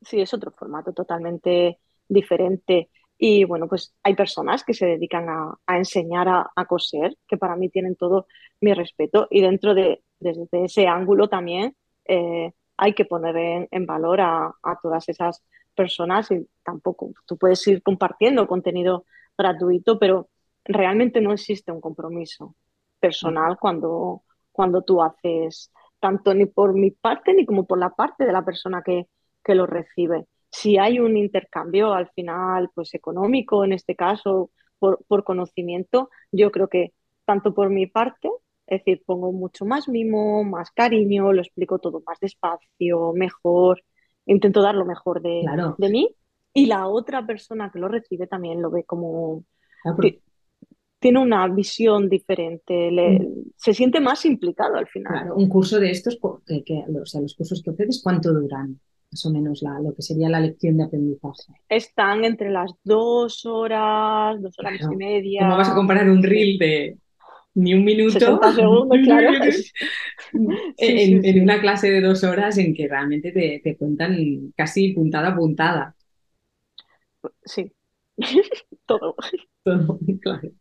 [0.01, 2.89] sí, es otro formato totalmente diferente.
[3.23, 7.37] Y bueno, pues hay personas que se dedican a, a enseñar a, a, coser, que
[7.37, 8.25] para mí tienen todo
[8.61, 9.27] mi respeto.
[9.29, 14.47] Y dentro de desde ese ángulo también eh, hay que poner en, en valor a,
[14.63, 15.43] a, todas esas
[15.75, 19.05] personas y tampoco, tú puedes ir compartiendo contenido
[19.37, 20.29] gratuito, pero
[20.65, 22.55] realmente no existe un compromiso
[22.99, 28.25] personal cuando, cuando tú haces tanto ni por mi parte ni como por la parte
[28.25, 29.07] de la persona que,
[29.43, 35.03] que lo recibe si hay un intercambio al final, pues económico en este caso, por,
[35.07, 36.93] por, conocimiento, yo creo que
[37.25, 38.29] tanto por mi parte,
[38.67, 43.83] es decir, pongo mucho más mimo, más cariño, lo explico todo más despacio, mejor,
[44.25, 45.75] intento dar lo mejor de, claro.
[45.77, 46.15] de mí
[46.53, 49.43] y la otra persona que lo recibe también lo ve como...
[49.83, 49.97] Claro,
[50.99, 53.51] tiene una visión diferente, le, Mm.
[53.55, 55.13] se siente más implicado al final.
[55.13, 58.31] claro, un curso de estos, po- que, que- o sea, los cursos que ofreces, ¿cuánto
[58.33, 58.79] duran?
[59.11, 61.53] Más o menos la, lo que sería la lección de aprendizaje.
[61.67, 65.41] Están entre las dos horas, dos horas y media.
[65.41, 66.97] ¿Cómo vas a comparar un reel de
[67.53, 69.29] ni un minuto 60 segundos, claro.
[70.33, 70.47] En,
[70.77, 71.39] sí, en sí.
[71.41, 75.95] una clase de dos horas en que realmente te, te cuentan casi puntada a puntada?
[77.43, 77.71] Sí.
[78.85, 79.15] Todo.
[79.63, 80.51] Todo, claro.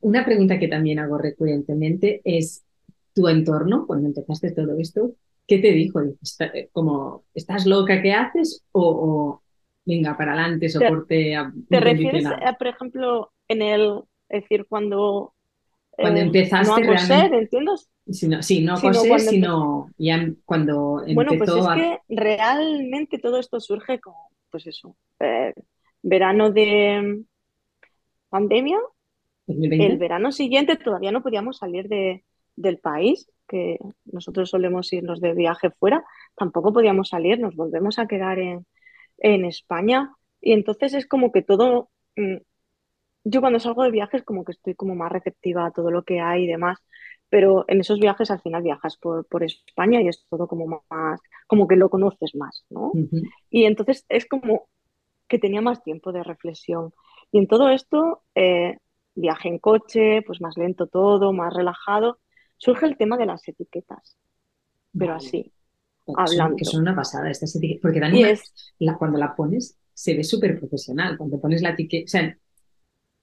[0.00, 2.64] Una pregunta que también hago recurrentemente es
[3.14, 5.14] tu entorno, cuando empezaste todo esto,
[5.48, 6.02] ¿qué te dijo?
[6.22, 8.02] ¿Está- eh, Como, ¿estás loca?
[8.02, 8.64] ¿Qué haces?
[8.72, 9.44] O, o,
[9.86, 14.66] venga, para adelante, ¿Te, soporte a- te refieres, a, por ejemplo, en el, es decir,
[14.68, 15.34] cuando
[16.00, 17.90] Cuando eh, no empezaste a coser, ¿entiendes?
[18.10, 21.98] si no, sí, no coser, empe- sino ya cuando Bueno, pues empezó es a que
[22.08, 25.54] realmente todo esto surge como, pues eso, eh,
[26.02, 27.24] verano de
[28.30, 28.78] pandemia,
[29.78, 29.98] el 2020.
[29.98, 32.24] verano siguiente todavía no podíamos salir de,
[32.56, 36.04] del país, que nosotros solemos irnos de viaje fuera,
[36.36, 38.66] tampoco podíamos salir, nos volvemos a quedar en,
[39.18, 42.36] en España y entonces es como que todo, mm,
[43.24, 46.20] yo cuando salgo de viajes como que estoy como más receptiva a todo lo que
[46.20, 46.78] hay y demás,
[47.28, 51.20] pero en esos viajes al final viajas por, por España y es todo como más,
[51.46, 52.88] como que lo conoces más, ¿no?
[52.88, 53.22] Ujú.
[53.50, 54.68] Y entonces es como
[55.28, 56.92] que tenía más tiempo de reflexión.
[57.30, 58.78] Y en todo esto, eh,
[59.14, 62.18] viaje en coche, pues más lento todo, más relajado,
[62.58, 64.18] surge el tema de las etiquetas,
[64.96, 65.26] pero Vale.
[65.26, 65.52] así,
[66.06, 66.82] Que son, que son hablando.
[66.82, 70.24] una pasada estas etiquetas, porque dan Y una, es, la, cuando la pones se ve
[70.24, 72.38] súper profesional, cuando pones la etiqueta, o sea,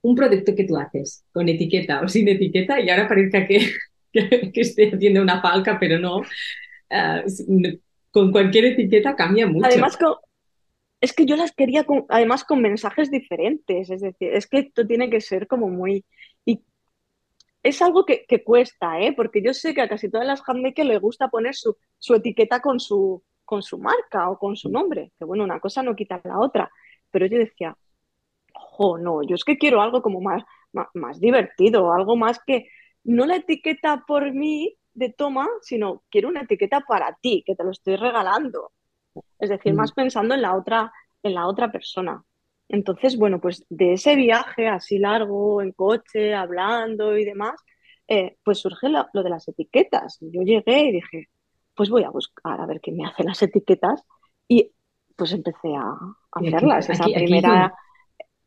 [0.02, 3.72] un producto que tú haces con etiqueta o sin etiqueta y ahora parezca que,
[4.12, 6.22] que, que esté haciendo una falca, pero no,
[6.90, 7.24] ah,
[8.12, 9.66] con cualquier etiqueta cambia mucho.
[9.66, 10.16] además, con,
[11.02, 14.86] es que yo las quería con, además con mensajes diferentes, es decir, es que esto
[14.88, 16.06] tiene que ser como muy...
[17.66, 19.14] Es algo que, que cuesta, ¿eh?
[19.14, 22.60] Porque yo sé que a casi todas las handmakers les gusta poner su, su etiqueta
[22.60, 26.22] con su, con su marca o con su nombre, que bueno, una cosa no quita
[26.24, 26.70] la otra,
[27.10, 27.76] pero yo decía,
[28.78, 32.68] oh, no, yo es que quiero algo como más, más, más divertido, algo más que
[33.04, 37.64] no la etiqueta por mí de toma, sino quiero una etiqueta para ti, que te
[37.64, 38.72] lo estoy regalando.
[39.40, 39.78] Es decir, Mm.
[39.78, 40.92] más pensando en la otra,
[41.24, 42.24] en la otra persona.
[42.68, 47.56] Entonces, bueno, pues de ese viaje así largo, en coche, hablando y demás,
[48.08, 50.18] eh, pues surge lo, lo de las etiquetas.
[50.22, 51.30] Yo llegué y dije,
[51.76, 54.04] pues voy a buscar a ver quién me hace las etiquetas
[54.48, 54.72] y
[55.16, 56.90] pues empecé a, a hacerlas.
[56.90, 57.74] Esa aquí, primera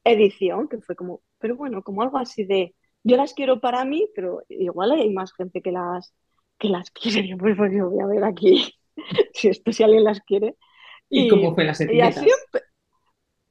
[0.04, 4.08] edición, que fue como, pero bueno, como algo así de, yo las quiero para mí,
[4.14, 6.14] pero igual hay más gente que las,
[6.58, 7.26] que las quiere.
[7.28, 8.74] Yo, pues, pues yo voy a ver aquí
[9.34, 10.56] si esto, si alguien las quiere.
[11.08, 12.62] ¿Y Y, cómo fue las y así, etiquetas?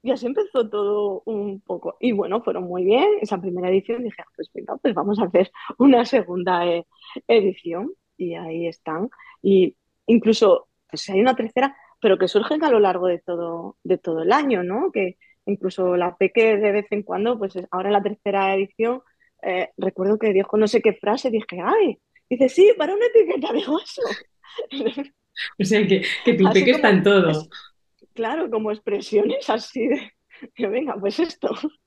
[0.02, 1.98] Y así empezó todo un poco.
[2.00, 3.08] Y bueno, fueron muy bien.
[3.22, 6.86] Esa primera edición dije, "Ah, pues venga, pues vamos a hacer una segunda eh,
[7.28, 7.92] edición.
[8.18, 9.10] Y ahí están.
[9.42, 9.76] Y
[10.08, 14.22] incluso, pues hay una tercera, pero que surgen a lo largo de todo, de todo
[14.24, 14.92] el año, ¿no?
[14.92, 19.02] Que incluso la Peque de vez en cuando, pues ahora en la tercera edición,
[19.44, 23.54] eh, recuerdo que dijo no sé qué frase, dije, ay, dice, sí, para una etiqueta,
[23.54, 24.02] digo eso.
[25.60, 27.30] O sea, que, que tu Así peque está en todo.
[27.30, 27.50] es,
[28.18, 30.12] claro, como expresiones así de,
[30.58, 31.50] de, venga, pues esto.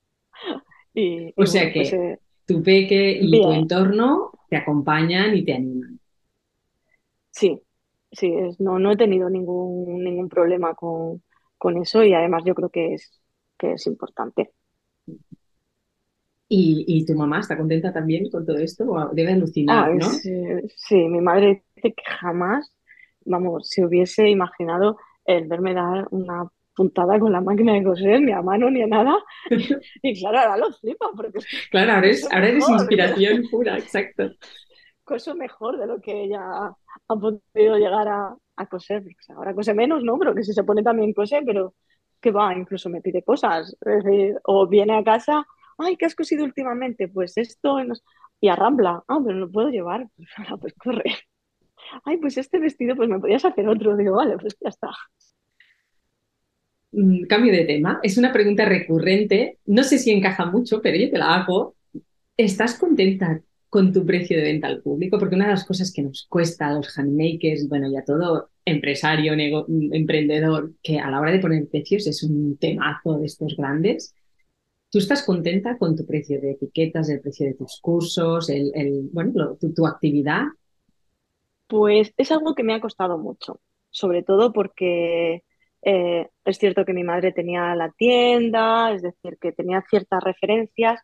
[0.93, 5.35] Y, O y sea bueno, pues que eh, tu peque y tu entorno te acompañan
[5.35, 5.99] y te animan.
[7.31, 7.61] sí,
[8.11, 11.23] sí, es, no, no he tenido ningún, ningún problema con,
[11.57, 13.21] con eso y además yo creo que es,
[13.57, 14.53] que es importante.
[16.47, 18.83] ¿Y, y tu mamá está contenta también con todo esto?
[18.85, 20.21] O debe alucinar, Ay, ¿no?
[20.21, 20.31] sí,
[20.75, 22.71] sí, mi madre dice que jamás,
[23.25, 28.31] vamos, se hubiese imaginado el verme dar una puntada con la máquina de coser, ni
[28.31, 29.15] a mano ni a nada.
[30.01, 33.77] Y, claro, ahora lo flipa, porque es que Claro, ahora, es, ahora eres inspiración pura,
[33.77, 34.23] exacto.
[35.03, 39.03] coso mejor de lo que ella ha podido llegar a, a coser,
[39.35, 40.17] ahora cose menos, ¿no?
[40.17, 41.73] Pero que si se pone también cose, pero
[42.21, 43.75] que va, incluso me pide cosas,
[44.43, 45.45] o viene a casa,
[45.77, 47.07] ay, ¿qué has cosido últimamente?
[47.07, 47.77] Pues esto,
[48.39, 51.15] y arrambla, ah, pero no lo puedo llevar, pues ahora pues corre.
[52.03, 54.89] Ay, pues este vestido, pues me podías hacer otro, digo, vale, pues ya está.
[56.91, 61.09] Mm, cambio de tema, es una pregunta recurrente, no sé si encaja mucho, pero yo
[61.09, 61.75] te la hago.
[62.37, 65.17] ¿Estás contenta con tu precio de venta al público?
[65.19, 68.49] Porque una de las cosas que nos cuesta a los handmakers, bueno, y a todo
[68.65, 74.13] empresario, emprendedor, que a la hora de poner precios es un temazo de estos grandes.
[74.89, 79.57] ¿Tú estás contenta con tu precio de etiquetas, el precio de tus cursos, el, bueno,
[79.73, 80.43] tu, actividad?
[81.71, 85.45] Pues es algo que me ha costado mucho, sobre todo porque
[85.83, 91.01] eh, es cierto que mi madre tenía la tienda, es decir, que tenía ciertas referencias,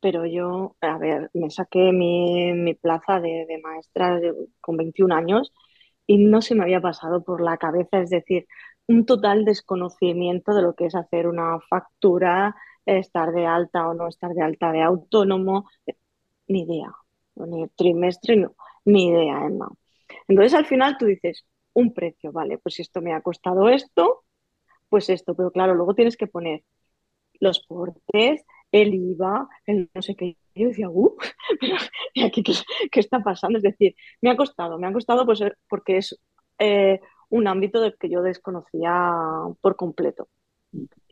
[0.00, 4.18] pero yo, a ver, me saqué mi, plaza de, maestra
[4.62, 5.52] con 21 años
[6.06, 8.46] y no se me había pasado por la cabeza, es decir,
[8.88, 14.08] un total desconocimiento de lo que es hacer una factura, estar de alta o no
[14.08, 15.68] estar de alta de autónomo,
[16.48, 16.92] ni idea,
[17.36, 18.54] ni trimestre, no,
[18.86, 19.68] ni idea, Emma.
[20.28, 24.24] Entonces al final tú dices, un precio, vale, pues esto me ha costado esto,
[24.88, 26.64] pues esto, pero claro, luego tienes que poner
[27.40, 30.36] los portes, el IVA, el no sé qué.
[30.54, 31.16] Yo decía, uh,
[31.60, 31.76] pero
[32.26, 33.58] aquí qué, está pasando?
[33.58, 36.18] Es decir, me ha costado, me ha costado pues, eh, porque es
[36.58, 39.12] eh, un ámbito del que yo desconocía
[39.60, 40.28] por completo.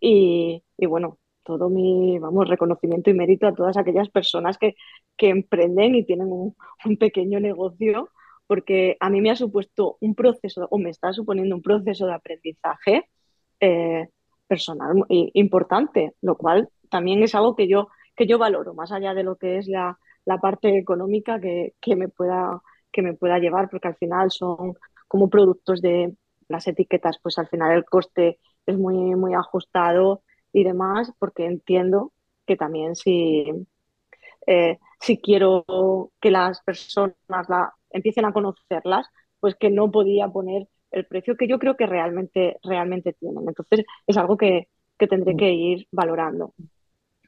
[0.01, 4.75] Y, bueno, todo mi, vamos, reconocimiento y mérito a todas aquellas personas que,
[5.17, 6.55] que emprenden y tienen un,
[6.99, 8.11] pequeño negocio,
[8.51, 12.15] porque a mí me ha supuesto un proceso, o me está suponiendo un proceso de
[12.15, 13.09] aprendizaje
[13.61, 14.09] eh,
[14.49, 19.23] personal importante, lo cual también es algo que yo, que yo valoro, más allá de
[19.23, 19.97] lo que es la,
[20.43, 22.61] parte económica que, me pueda,
[22.91, 24.75] que me pueda llevar, porque al final son
[25.07, 26.17] como productos de
[26.49, 32.13] las etiquetas, pues al final el coste es muy, muy ajustado y demás, porque entiendo
[32.47, 33.45] que también si,
[34.45, 37.15] eh, si quiero que las personas
[37.49, 39.07] la, empiecen a conocerlas,
[39.41, 43.45] pues que no podía poner el precio que yo creo que realmente, realmente tienen.
[43.47, 46.55] Entonces es algo que, que tendré que ir valorando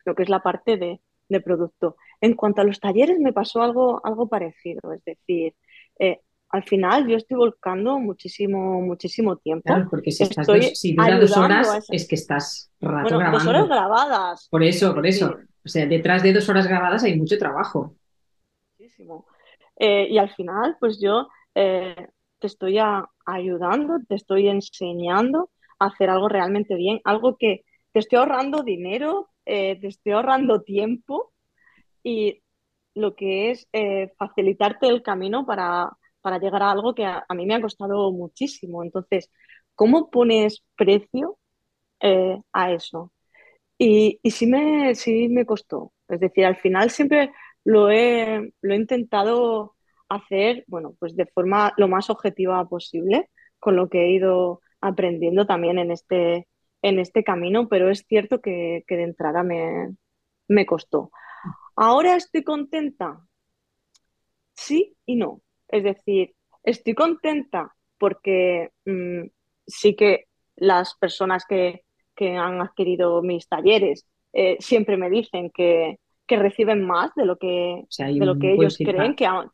[0.04, 1.00] lo que es la parte de,
[1.42, 1.96] producto.
[2.20, 5.54] En cuanto a los talleres, me pasó algo, algo parecido, es decir,
[5.98, 6.20] eh,
[6.50, 9.62] al final yo estoy volcando muchísimo, muchísimo tiempo.
[9.64, 13.46] Claro, porque si, estás dos, si dura dos horas, es que estás rato bueno, Dos
[13.46, 14.48] horas grabadas.
[14.50, 15.38] Por eso, por eso.
[15.64, 17.96] O sea, detrás de dos horas grabadas hay mucho trabajo.
[18.78, 19.24] Muchísimo.
[19.84, 22.06] Eh, y al final, pues yo eh,
[22.38, 22.78] te estoy
[23.26, 29.30] ayudando, te estoy enseñando a hacer algo realmente bien, algo que te estoy ahorrando dinero,
[29.44, 31.32] eh, te estoy ahorrando tiempo
[32.04, 32.42] y
[32.94, 33.68] lo que es
[34.16, 35.90] facilitarte el camino para,
[36.40, 38.84] llegar a algo que a, mí me ha costado muchísimo.
[38.84, 39.32] Entonces,
[39.74, 41.38] ¿cómo pones precio
[42.52, 43.12] a eso?
[43.78, 45.92] Y, y sí, me, sí me costó.
[46.08, 47.32] Es decir, al final siempre
[47.64, 49.74] lo he, lo he intentado
[50.08, 55.46] hacer, bueno, pues de forma lo más objetiva posible, con lo que he ido aprendiendo
[55.46, 56.48] también en este,
[56.82, 59.94] en este camino, pero es cierto que, de entrada me,
[60.48, 61.10] me costó.
[61.76, 63.20] Ahora estoy contenta,
[64.54, 65.40] sí y no.
[65.68, 69.26] Es decir, estoy contenta porque mm,
[69.66, 71.82] sí que las personas que,
[72.20, 75.98] han adquirido mis talleres eh, siempre me dicen que,
[76.36, 79.50] reciben más de lo que, de lo que ellos creen que han,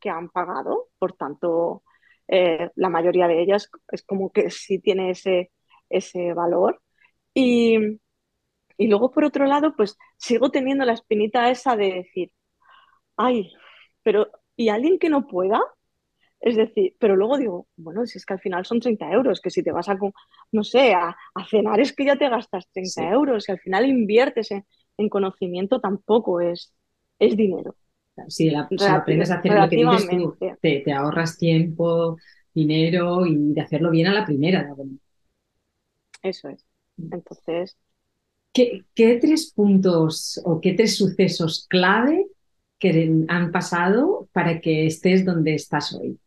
[0.00, 0.88] que, han, pagado.
[0.98, 1.82] Por tanto,
[2.26, 5.50] eh, la mayoría de ellas es como que sí tiene ese,
[5.88, 6.80] ese valor.
[7.34, 7.76] Y,
[8.76, 12.32] y luego, por otro lado, pues sigo teniendo la espinita esa de decir,
[13.16, 13.52] ay,
[14.02, 15.60] pero ¿y alguien que no pueda?
[16.40, 19.50] Es decir, pero luego digo, bueno, si es que al final son 30 euros, que
[19.50, 19.98] si te vas a,
[20.52, 21.16] no sé, a,
[21.50, 24.64] cenar es que ya te gastas 30 euros, y al final inviertes en,
[25.08, 26.72] conocimiento tampoco es,
[27.18, 27.76] es dinero.
[28.26, 32.16] Si, aprendes a hacer lo que dices tú, te, te, ahorras tiempo,
[32.52, 34.68] dinero y de hacerlo bien a la primera.
[36.22, 36.64] Eso es.
[36.98, 37.76] Entonces.
[38.52, 38.84] ¿Qué,
[39.20, 42.26] tres puntos o qué tres sucesos clave
[42.78, 46.18] que han pasado para que estés donde estás hoy?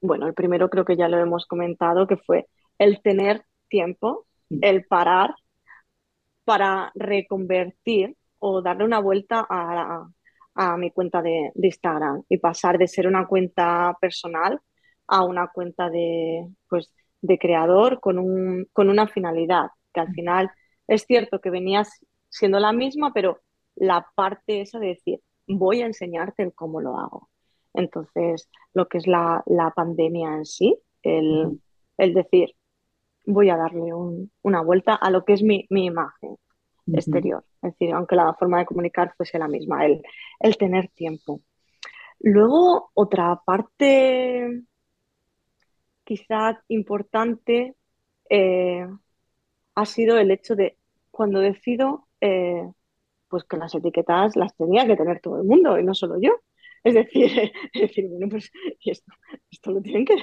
[0.00, 4.26] Bueno, el primero creo que ya lo hemos comentado, que fue el tener tiempo,
[4.60, 5.34] el parar
[6.50, 12.88] para reconvertir o darle una vuelta a, mi cuenta de, de, Instagram y pasar de
[12.88, 14.60] ser una cuenta personal
[15.06, 16.92] a una cuenta de, pues,
[17.22, 20.50] de creador con, un, con una finalidad, que al final
[20.88, 23.38] es cierto que venías siendo la misma, pero
[23.76, 27.30] la parte esa de decir, voy a enseñarte el cómo lo hago.
[27.74, 31.60] Entonces, lo que es la, la pandemia en sí, el,
[31.96, 32.56] el decir,
[33.24, 36.36] voy a darle un- una vuelta a lo que es mi, mi imagen
[36.92, 37.44] exterior.
[37.62, 40.02] Es decir, aunque la forma de comunicar fuese la misma, el,
[40.40, 41.40] el tener tiempo.
[42.20, 44.62] Luego, otra parte
[46.04, 47.74] quizá importante
[48.28, 48.86] eh,
[49.74, 50.76] ha sido el hecho de
[51.10, 52.68] cuando decido eh,
[53.28, 56.32] pues que las etiquetas las tenía que tener todo el mundo y no solo yo.
[56.82, 57.30] Es decir,
[57.72, 58.50] es decir bueno, pues
[59.50, 60.16] esto lo, tienen que,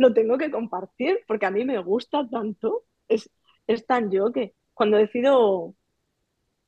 [0.00, 3.30] lo tengo que compartir porque a mí me gusta tanto, es,
[3.66, 5.74] es tan yo que cuando decido,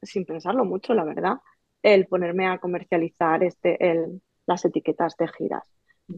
[0.03, 1.39] sin pensarlo mucho, la verdad,
[1.83, 5.67] el ponerme a comercializar este, el, las etiquetas de giras,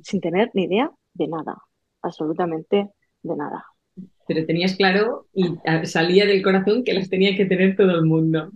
[0.02, 1.56] sin tener ni idea de nada,
[2.02, 2.90] absolutamente
[3.22, 3.64] de nada.
[4.26, 5.54] Pero tenías claro y
[5.84, 8.50] salía del corazón que las tenía que tener todo el mundo.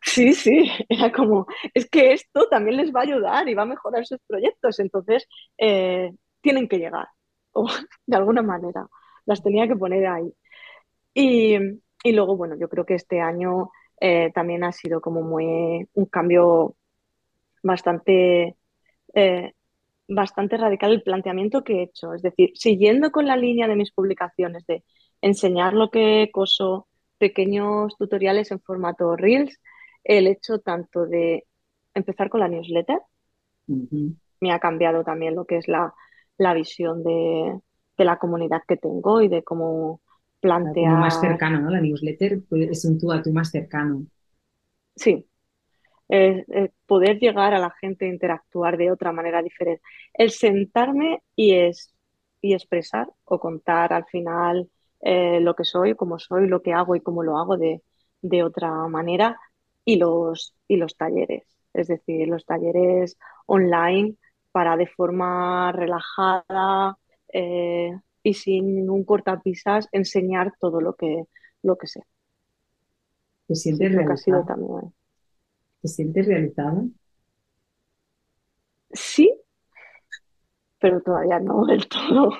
[0.00, 3.66] Sí, sí, era como, es que esto también les va a ayudar y va a
[3.66, 7.06] mejorar sus proyectos, entonces eh, tienen que llegar,
[7.52, 7.66] o
[8.06, 8.86] de alguna manera,
[9.26, 10.32] las tenía que poner ahí.
[11.14, 11.56] Y,
[12.04, 16.06] y luego, bueno, yo creo que este año eh, también ha sido como muy un
[16.06, 16.76] cambio
[17.62, 18.56] bastante,
[19.14, 19.52] eh,
[20.08, 23.92] bastante radical el planteamiento que he hecho, es decir, siguiendo con la línea de mis
[23.92, 24.84] publicaciones de
[25.20, 26.88] enseñar lo que coso,
[27.18, 29.60] pequeños tutoriales en formato Reels,
[30.02, 31.46] el hecho tanto de
[31.94, 32.98] empezar con la newsletter,
[34.40, 35.94] me ha cambiado también lo que es la,
[36.38, 37.60] la visión de,
[37.98, 40.00] de la comunidad que tengo y de cómo
[40.80, 41.70] Como más plantear, cercano, ¿no?
[41.70, 44.06] La newsletter pues, es un tú a tú más cercano.
[44.96, 45.26] sí,
[46.10, 49.82] eh, eh, poder llegar a la gente e interactuar de otra manera diferente.
[50.14, 51.94] El sentarme y, es,
[52.40, 54.70] y expresar o contar al final
[55.02, 57.82] eh, lo que soy, cómo soy, lo que hago y cómo lo hago de,
[58.22, 59.38] de otra manera
[59.84, 64.16] y los, y los talleres, es decir, los talleres online
[64.52, 66.98] para de forma relajada
[67.32, 67.92] eh,
[68.22, 71.24] y sin ningún cortapisas enseñar todo lo que,
[71.62, 72.02] lo que sé.
[73.46, 73.92] ¿Te Sí, sientes
[74.24, 74.44] sido realizada?
[74.44, 74.94] también.
[75.80, 76.82] ¿Te sientes realizada?
[78.94, 79.28] Sí,
[80.78, 82.30] pero todavía no del todo.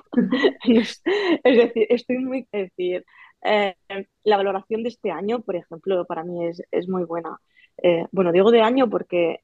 [0.64, 1.02] Es,
[1.44, 3.04] es decir, estoy muy, es decir,
[3.44, 3.74] eh,
[4.24, 7.38] la valoración de este año, por ejemplo, para mí es, es muy buena.
[7.82, 9.40] Eh, bueno, digo de año porque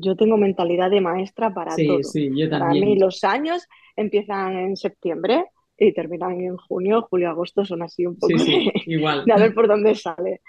[0.00, 2.02] yo tengo mentalidad de maestra para Sí, todo.
[2.02, 3.66] sí, yo Para mí los años
[3.96, 5.46] empiezan en septiembre
[5.76, 9.24] y terminan en junio, julio, agosto, son así un poco sí, de, igual.
[9.26, 10.40] de a ver por dónde sale.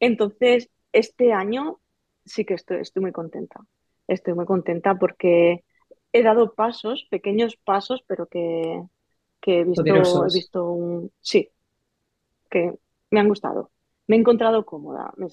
[0.00, 1.80] Entonces, este año
[2.24, 3.60] sí que estoy, estoy muy contenta.
[4.06, 5.64] Estoy muy contenta porque
[6.12, 8.82] he dado pasos, pequeños pasos, pero que,
[9.40, 11.50] que he visto, he visto un, sí,
[12.50, 12.72] que
[13.10, 13.70] me han gustado.
[14.06, 15.12] Me he encontrado cómoda.
[15.16, 15.28] Me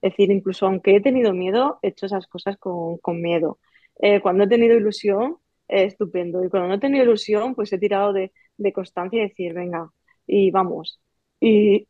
[0.00, 3.58] es decir, incluso aunque he tenido miedo, he hecho esas cosas con, con miedo.
[4.00, 5.38] Eh, cuando he tenido ilusión,
[5.68, 6.44] eh, estupendo.
[6.44, 9.90] Y cuando no he tenido ilusión, pues he tirado de, de constancia y decir, venga,
[10.26, 11.00] y vamos.
[11.40, 11.86] Y,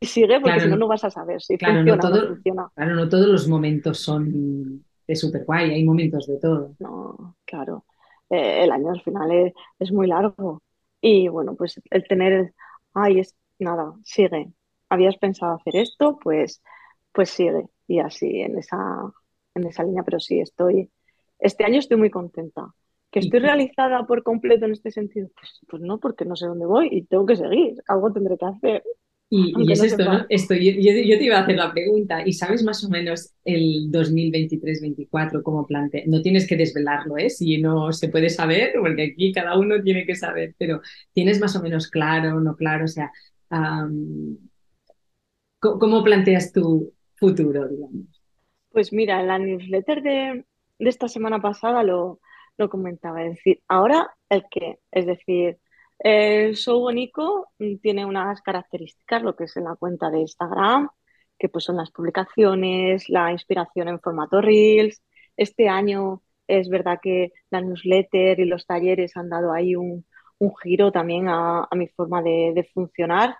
[0.00, 2.70] sigue, porque Claro, si no, no, vas a saber si claro, funciona o no funciona.
[2.74, 6.74] claro, no todos los momentos son de súper guay, hay momentos de todo.
[6.80, 7.84] No, claro.
[8.28, 10.62] Eh, el año al final es, es muy largo.
[11.00, 12.52] Y bueno, pues el tener,
[12.94, 14.52] ay, es nada, sigue.
[14.88, 16.18] ¿Habías pensado hacer esto?
[16.22, 16.62] Pues,
[17.12, 17.66] pues sigue.
[17.86, 18.76] Y así en esa,
[19.54, 20.90] en esa línea, pero sí, estoy,
[21.38, 22.74] este año estoy muy contenta.
[23.10, 25.28] ¿Que estoy realizada por completo en este sentido?
[25.38, 27.74] Pues, pues no, porque no sé dónde voy y tengo que seguir.
[27.86, 28.82] Algo tendré que hacer,
[29.30, 30.04] y, y es no esto.
[30.04, 30.26] ¿no?
[30.28, 33.32] Esto, yo, yo- yo te iba a hacer la pregunta, ¿y sabes más o menos
[33.44, 36.02] el 2023-24 cómo plantea?
[36.06, 37.30] No tienes que desvelarlo, ¿eh?
[37.30, 40.82] Si no se puede saber, porque aquí cada uno tiene que saber, pero
[41.14, 42.84] ¿tienes más o menos claro, no claro?
[42.84, 43.10] O sea,
[45.58, 46.92] ¿cómo, cómo planteas tu
[47.22, 48.22] futuro, digamos?
[48.70, 50.44] Pues mira, la newsletter de,
[50.78, 52.20] esta semana pasada lo,
[52.70, 55.58] comentaba, es decir, ahora el qué, es decir,
[55.98, 60.88] el show mm, tiene unas características, lo que es en la cuenta de Instagram,
[61.38, 65.02] que pues son las publicaciones, la inspiración en formato Reels.
[65.36, 70.04] Este año es verdad que la newsletter y los talleres han dado ahí un,
[70.62, 73.36] giro también a, mi forma de funcionar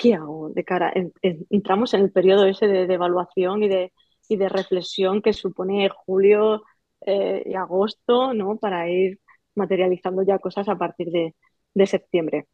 [0.00, 0.92] ¿qué hago de cara?
[0.94, 3.92] en- en- entramos en el periodo ese de, evaluación y de,
[4.30, 6.64] y de reflexión que supone julio
[7.06, 8.56] eh, y agosto, ¿no?
[8.58, 9.20] Para ir
[9.56, 11.36] materializando ya cosas a partir de,
[11.74, 12.48] de septiembre.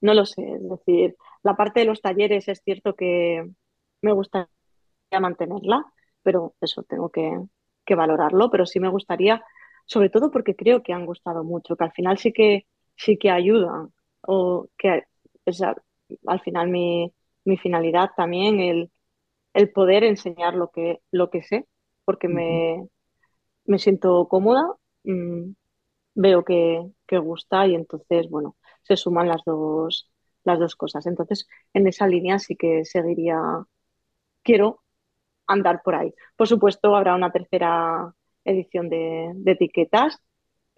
[0.00, 3.44] No lo sé, es decir, la parte de los talleres es cierto que
[4.02, 4.48] me gustaría
[5.20, 5.84] mantenerla,
[6.22, 7.32] pero eso tengo que,
[7.86, 9.42] que valorarlo, pero sí me gustaría,
[9.86, 13.30] sobre todo porque creo que han gustado mucho, que al final sí que, sí que
[13.30, 13.92] ayudan,
[14.22, 15.04] o que
[15.46, 15.52] o
[16.26, 17.12] al final mi,
[17.44, 18.90] mi finalidad también el,
[19.54, 21.66] el poder enseñar lo que, lo que sé,
[22.04, 22.88] porque me,
[23.64, 24.62] me siento cómoda,
[25.04, 25.52] mm,
[26.14, 30.10] veo que, que gusta y entonces, bueno, se suman las dos,
[30.44, 31.06] las dos cosas.
[31.06, 33.38] Entonces, en esa línea sí que seguiría,
[34.42, 34.82] quiero
[35.46, 36.14] andar por ahí.
[36.36, 40.18] Por supuesto, habrá una tercera edición de, etiquetas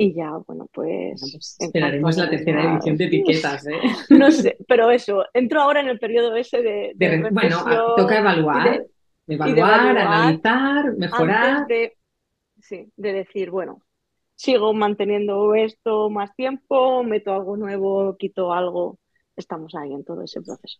[0.02, 1.20] y ya, bueno, pues...
[1.20, 3.80] pues esperaremos la tercera edición de etiquetas, ¿eh?
[4.08, 7.28] No sé, pero eso, entro ahora en el periodo ese de...
[7.30, 7.62] bueno,
[7.98, 8.86] toca evaluar,
[9.26, 11.66] evaluar, analizar, mejorar.
[11.66, 11.98] De,
[12.62, 13.82] sí, de decir, bueno,
[14.36, 18.98] sigo manteniendo esto más tiempo, meto algo nuevo, quito algo.
[19.36, 20.78] Estamos ahí en todo ese proceso.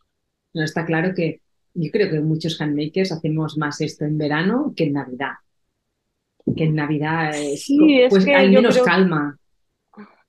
[0.55, 1.43] No, está claro que
[1.75, 5.35] yo creo que muchos handmakers hacemos más esto en verano que en Navidad.
[6.57, 7.67] Que en Navidad es,
[8.11, 9.37] pues hay menos calma.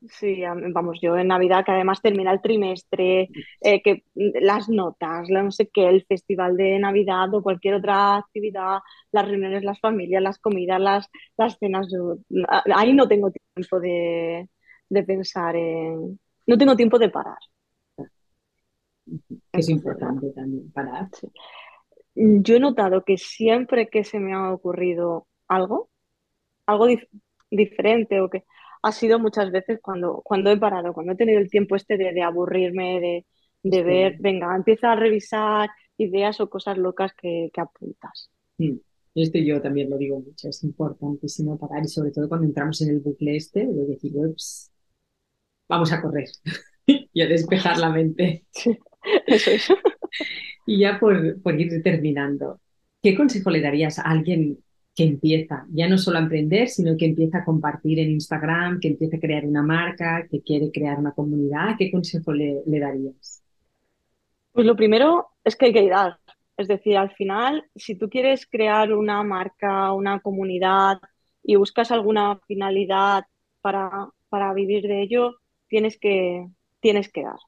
[0.10, 0.42] Sí,
[0.74, 5.70] vamos, yo en Navidad, que además termina el trimestre, eh, que las notas, no sé
[5.72, 8.80] qué, el festival de Navidad o cualquier otra actividad,
[9.12, 11.08] las reuniones, las familias, las comidas, las,
[11.38, 11.88] las cenas,
[12.74, 14.50] ahí no tengo tiempo de,
[15.06, 16.20] pensar en...
[16.48, 17.38] No tengo tiempo de parar.
[19.54, 21.10] Es importante también parar.
[22.16, 25.91] Yo he notado que siempre que se me ha ocurrido algo,
[26.72, 26.88] algo
[27.50, 28.44] diferente o que
[28.84, 32.22] ha sido muchas veces cuando, cuando he parado, cuando he tenido el tiempo este de,
[32.22, 33.26] aburrirme,
[33.64, 38.32] de, ver, venga, empieza a revisar ideas o cosas locas que, apuntas.
[38.58, 38.78] Mm.
[39.14, 42.92] Esto yo también lo digo mucho, es importantísimo parar y sobre todo cuando entramos en
[42.92, 44.72] el bucle este, de decir, ups,
[45.68, 46.30] vamos a correr
[46.86, 48.46] y a despejar la mente.
[49.28, 49.68] eso es.
[50.66, 52.62] y ya por, por ir terminando,
[53.04, 54.60] ¿qué consejo le darías a alguien
[54.96, 58.90] que empieza, ya no solo a emprender, sino que empieza a compartir en Instagram, que
[58.90, 63.42] empieza a crear una marca, que quiere crear una comunidad, ¿qué consejo le, darías?
[64.52, 66.18] Pues lo primero es que hay que dar.
[66.58, 70.98] Es decir, al final, si tú quieres crear una marca, una comunidad
[71.42, 73.24] y buscas alguna finalidad
[73.62, 75.38] para, para vivir de ello,
[75.70, 76.46] tienes que,
[76.82, 77.40] tienes que dar.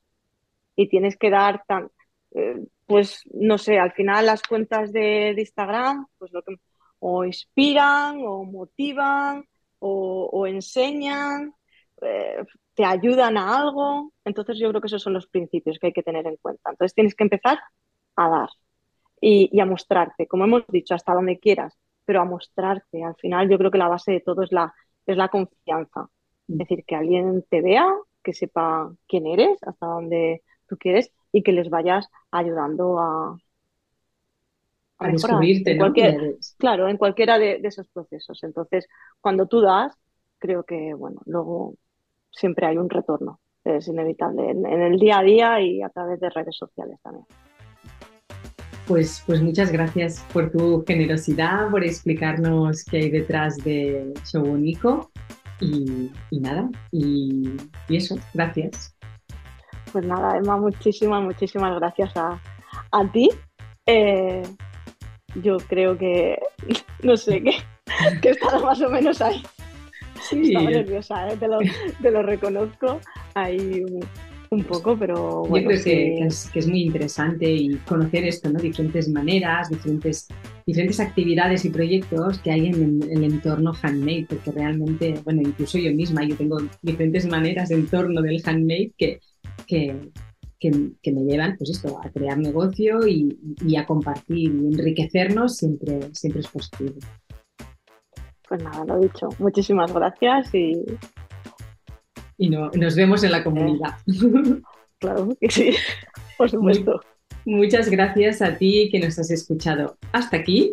[0.76, 1.92] Y tienes que dar tan,
[2.32, 6.56] eh, pues no sé, al final las cuentas de, de Instagram, pues lo que
[7.06, 9.44] o inspiran o motivan
[9.86, 11.54] o, enseñan,
[12.02, 14.14] eh, te ayudan a algo.
[14.24, 16.70] Entonces yo creo que esos son los principios que hay que tener en cuenta.
[16.70, 17.60] Entonces tienes que empezar
[18.16, 18.50] a dar
[19.20, 23.04] y, a mostrarte, como hemos dicho, hasta donde quieras, pero a mostrarte.
[23.04, 24.74] Al final yo creo que la base de todo es la,
[25.06, 26.08] es la confianza.
[26.48, 27.88] Es decir, que alguien te vea,
[28.24, 33.38] que sepa quién eres, hasta dónde tú quieres y que les vayas ayudando a,
[35.00, 35.78] a, descubrirte,
[36.58, 38.44] claro, en cualquiera de, esos procesos.
[38.44, 38.88] Entonces,
[39.20, 39.94] cuando tú das,
[40.40, 41.76] creo que, bueno, luego
[42.32, 43.40] siempre hay un retorno.
[43.64, 47.26] Es inevitable en, el día a día y a través de redes sociales también.
[48.88, 55.10] Pues, pues muchas gracias por tu generosidad, por explicarnos qué hay detrás de Showunico
[55.62, 57.56] y, y nada, y,
[57.88, 58.98] eso, gracias.
[59.94, 62.42] Pues nada, Emma, muchísimas, muchísimas gracias a,
[62.92, 63.30] a ti.
[63.86, 64.44] Eh,
[65.42, 66.38] yo creo que,
[67.04, 67.54] no sé, que,
[68.22, 69.42] que estaba más o menos ahí.
[70.30, 70.42] Sí.
[70.48, 71.38] Estaba nerviosa, ¿eh?
[71.38, 71.60] te, lo,
[72.02, 73.02] te, lo, reconozco
[73.34, 73.84] ahí
[74.50, 75.72] un, poco, pero bueno.
[75.72, 78.60] Yo creo que, es, que, es, muy interesante y conocer esto, ¿no?
[78.60, 80.28] Diferentes maneras, diferentes,
[80.66, 85.92] diferentes actividades y proyectos que hay en, el entorno handmade, porque realmente, bueno, incluso yo
[85.92, 89.20] misma, yo tengo diferentes maneras en torno del handmade que,
[89.68, 89.96] que,
[91.02, 96.42] que, me llevan pues esto, a crear negocio y, a compartir y enriquecernos siempre, siempre
[96.42, 96.94] es positivo.
[98.48, 99.30] Pues nada, lo dicho.
[99.40, 100.84] Muchísimas gracias y...
[102.38, 103.92] Y nos vemos en la comunidad.
[105.00, 105.76] claro que sí,
[106.38, 107.00] por supuesto.
[107.46, 110.72] muchas gracias a ti que nos has escuchado hasta aquí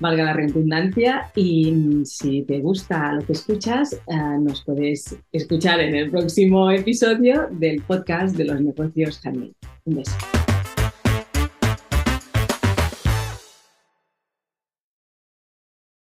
[0.00, 1.30] valga la redundancia.
[1.34, 7.48] Y si te gusta lo que escuchas, eh, nos puedes escuchar en el próximo episodio
[7.50, 9.54] del podcast de los negocios handmade.
[9.84, 10.43] Un beso.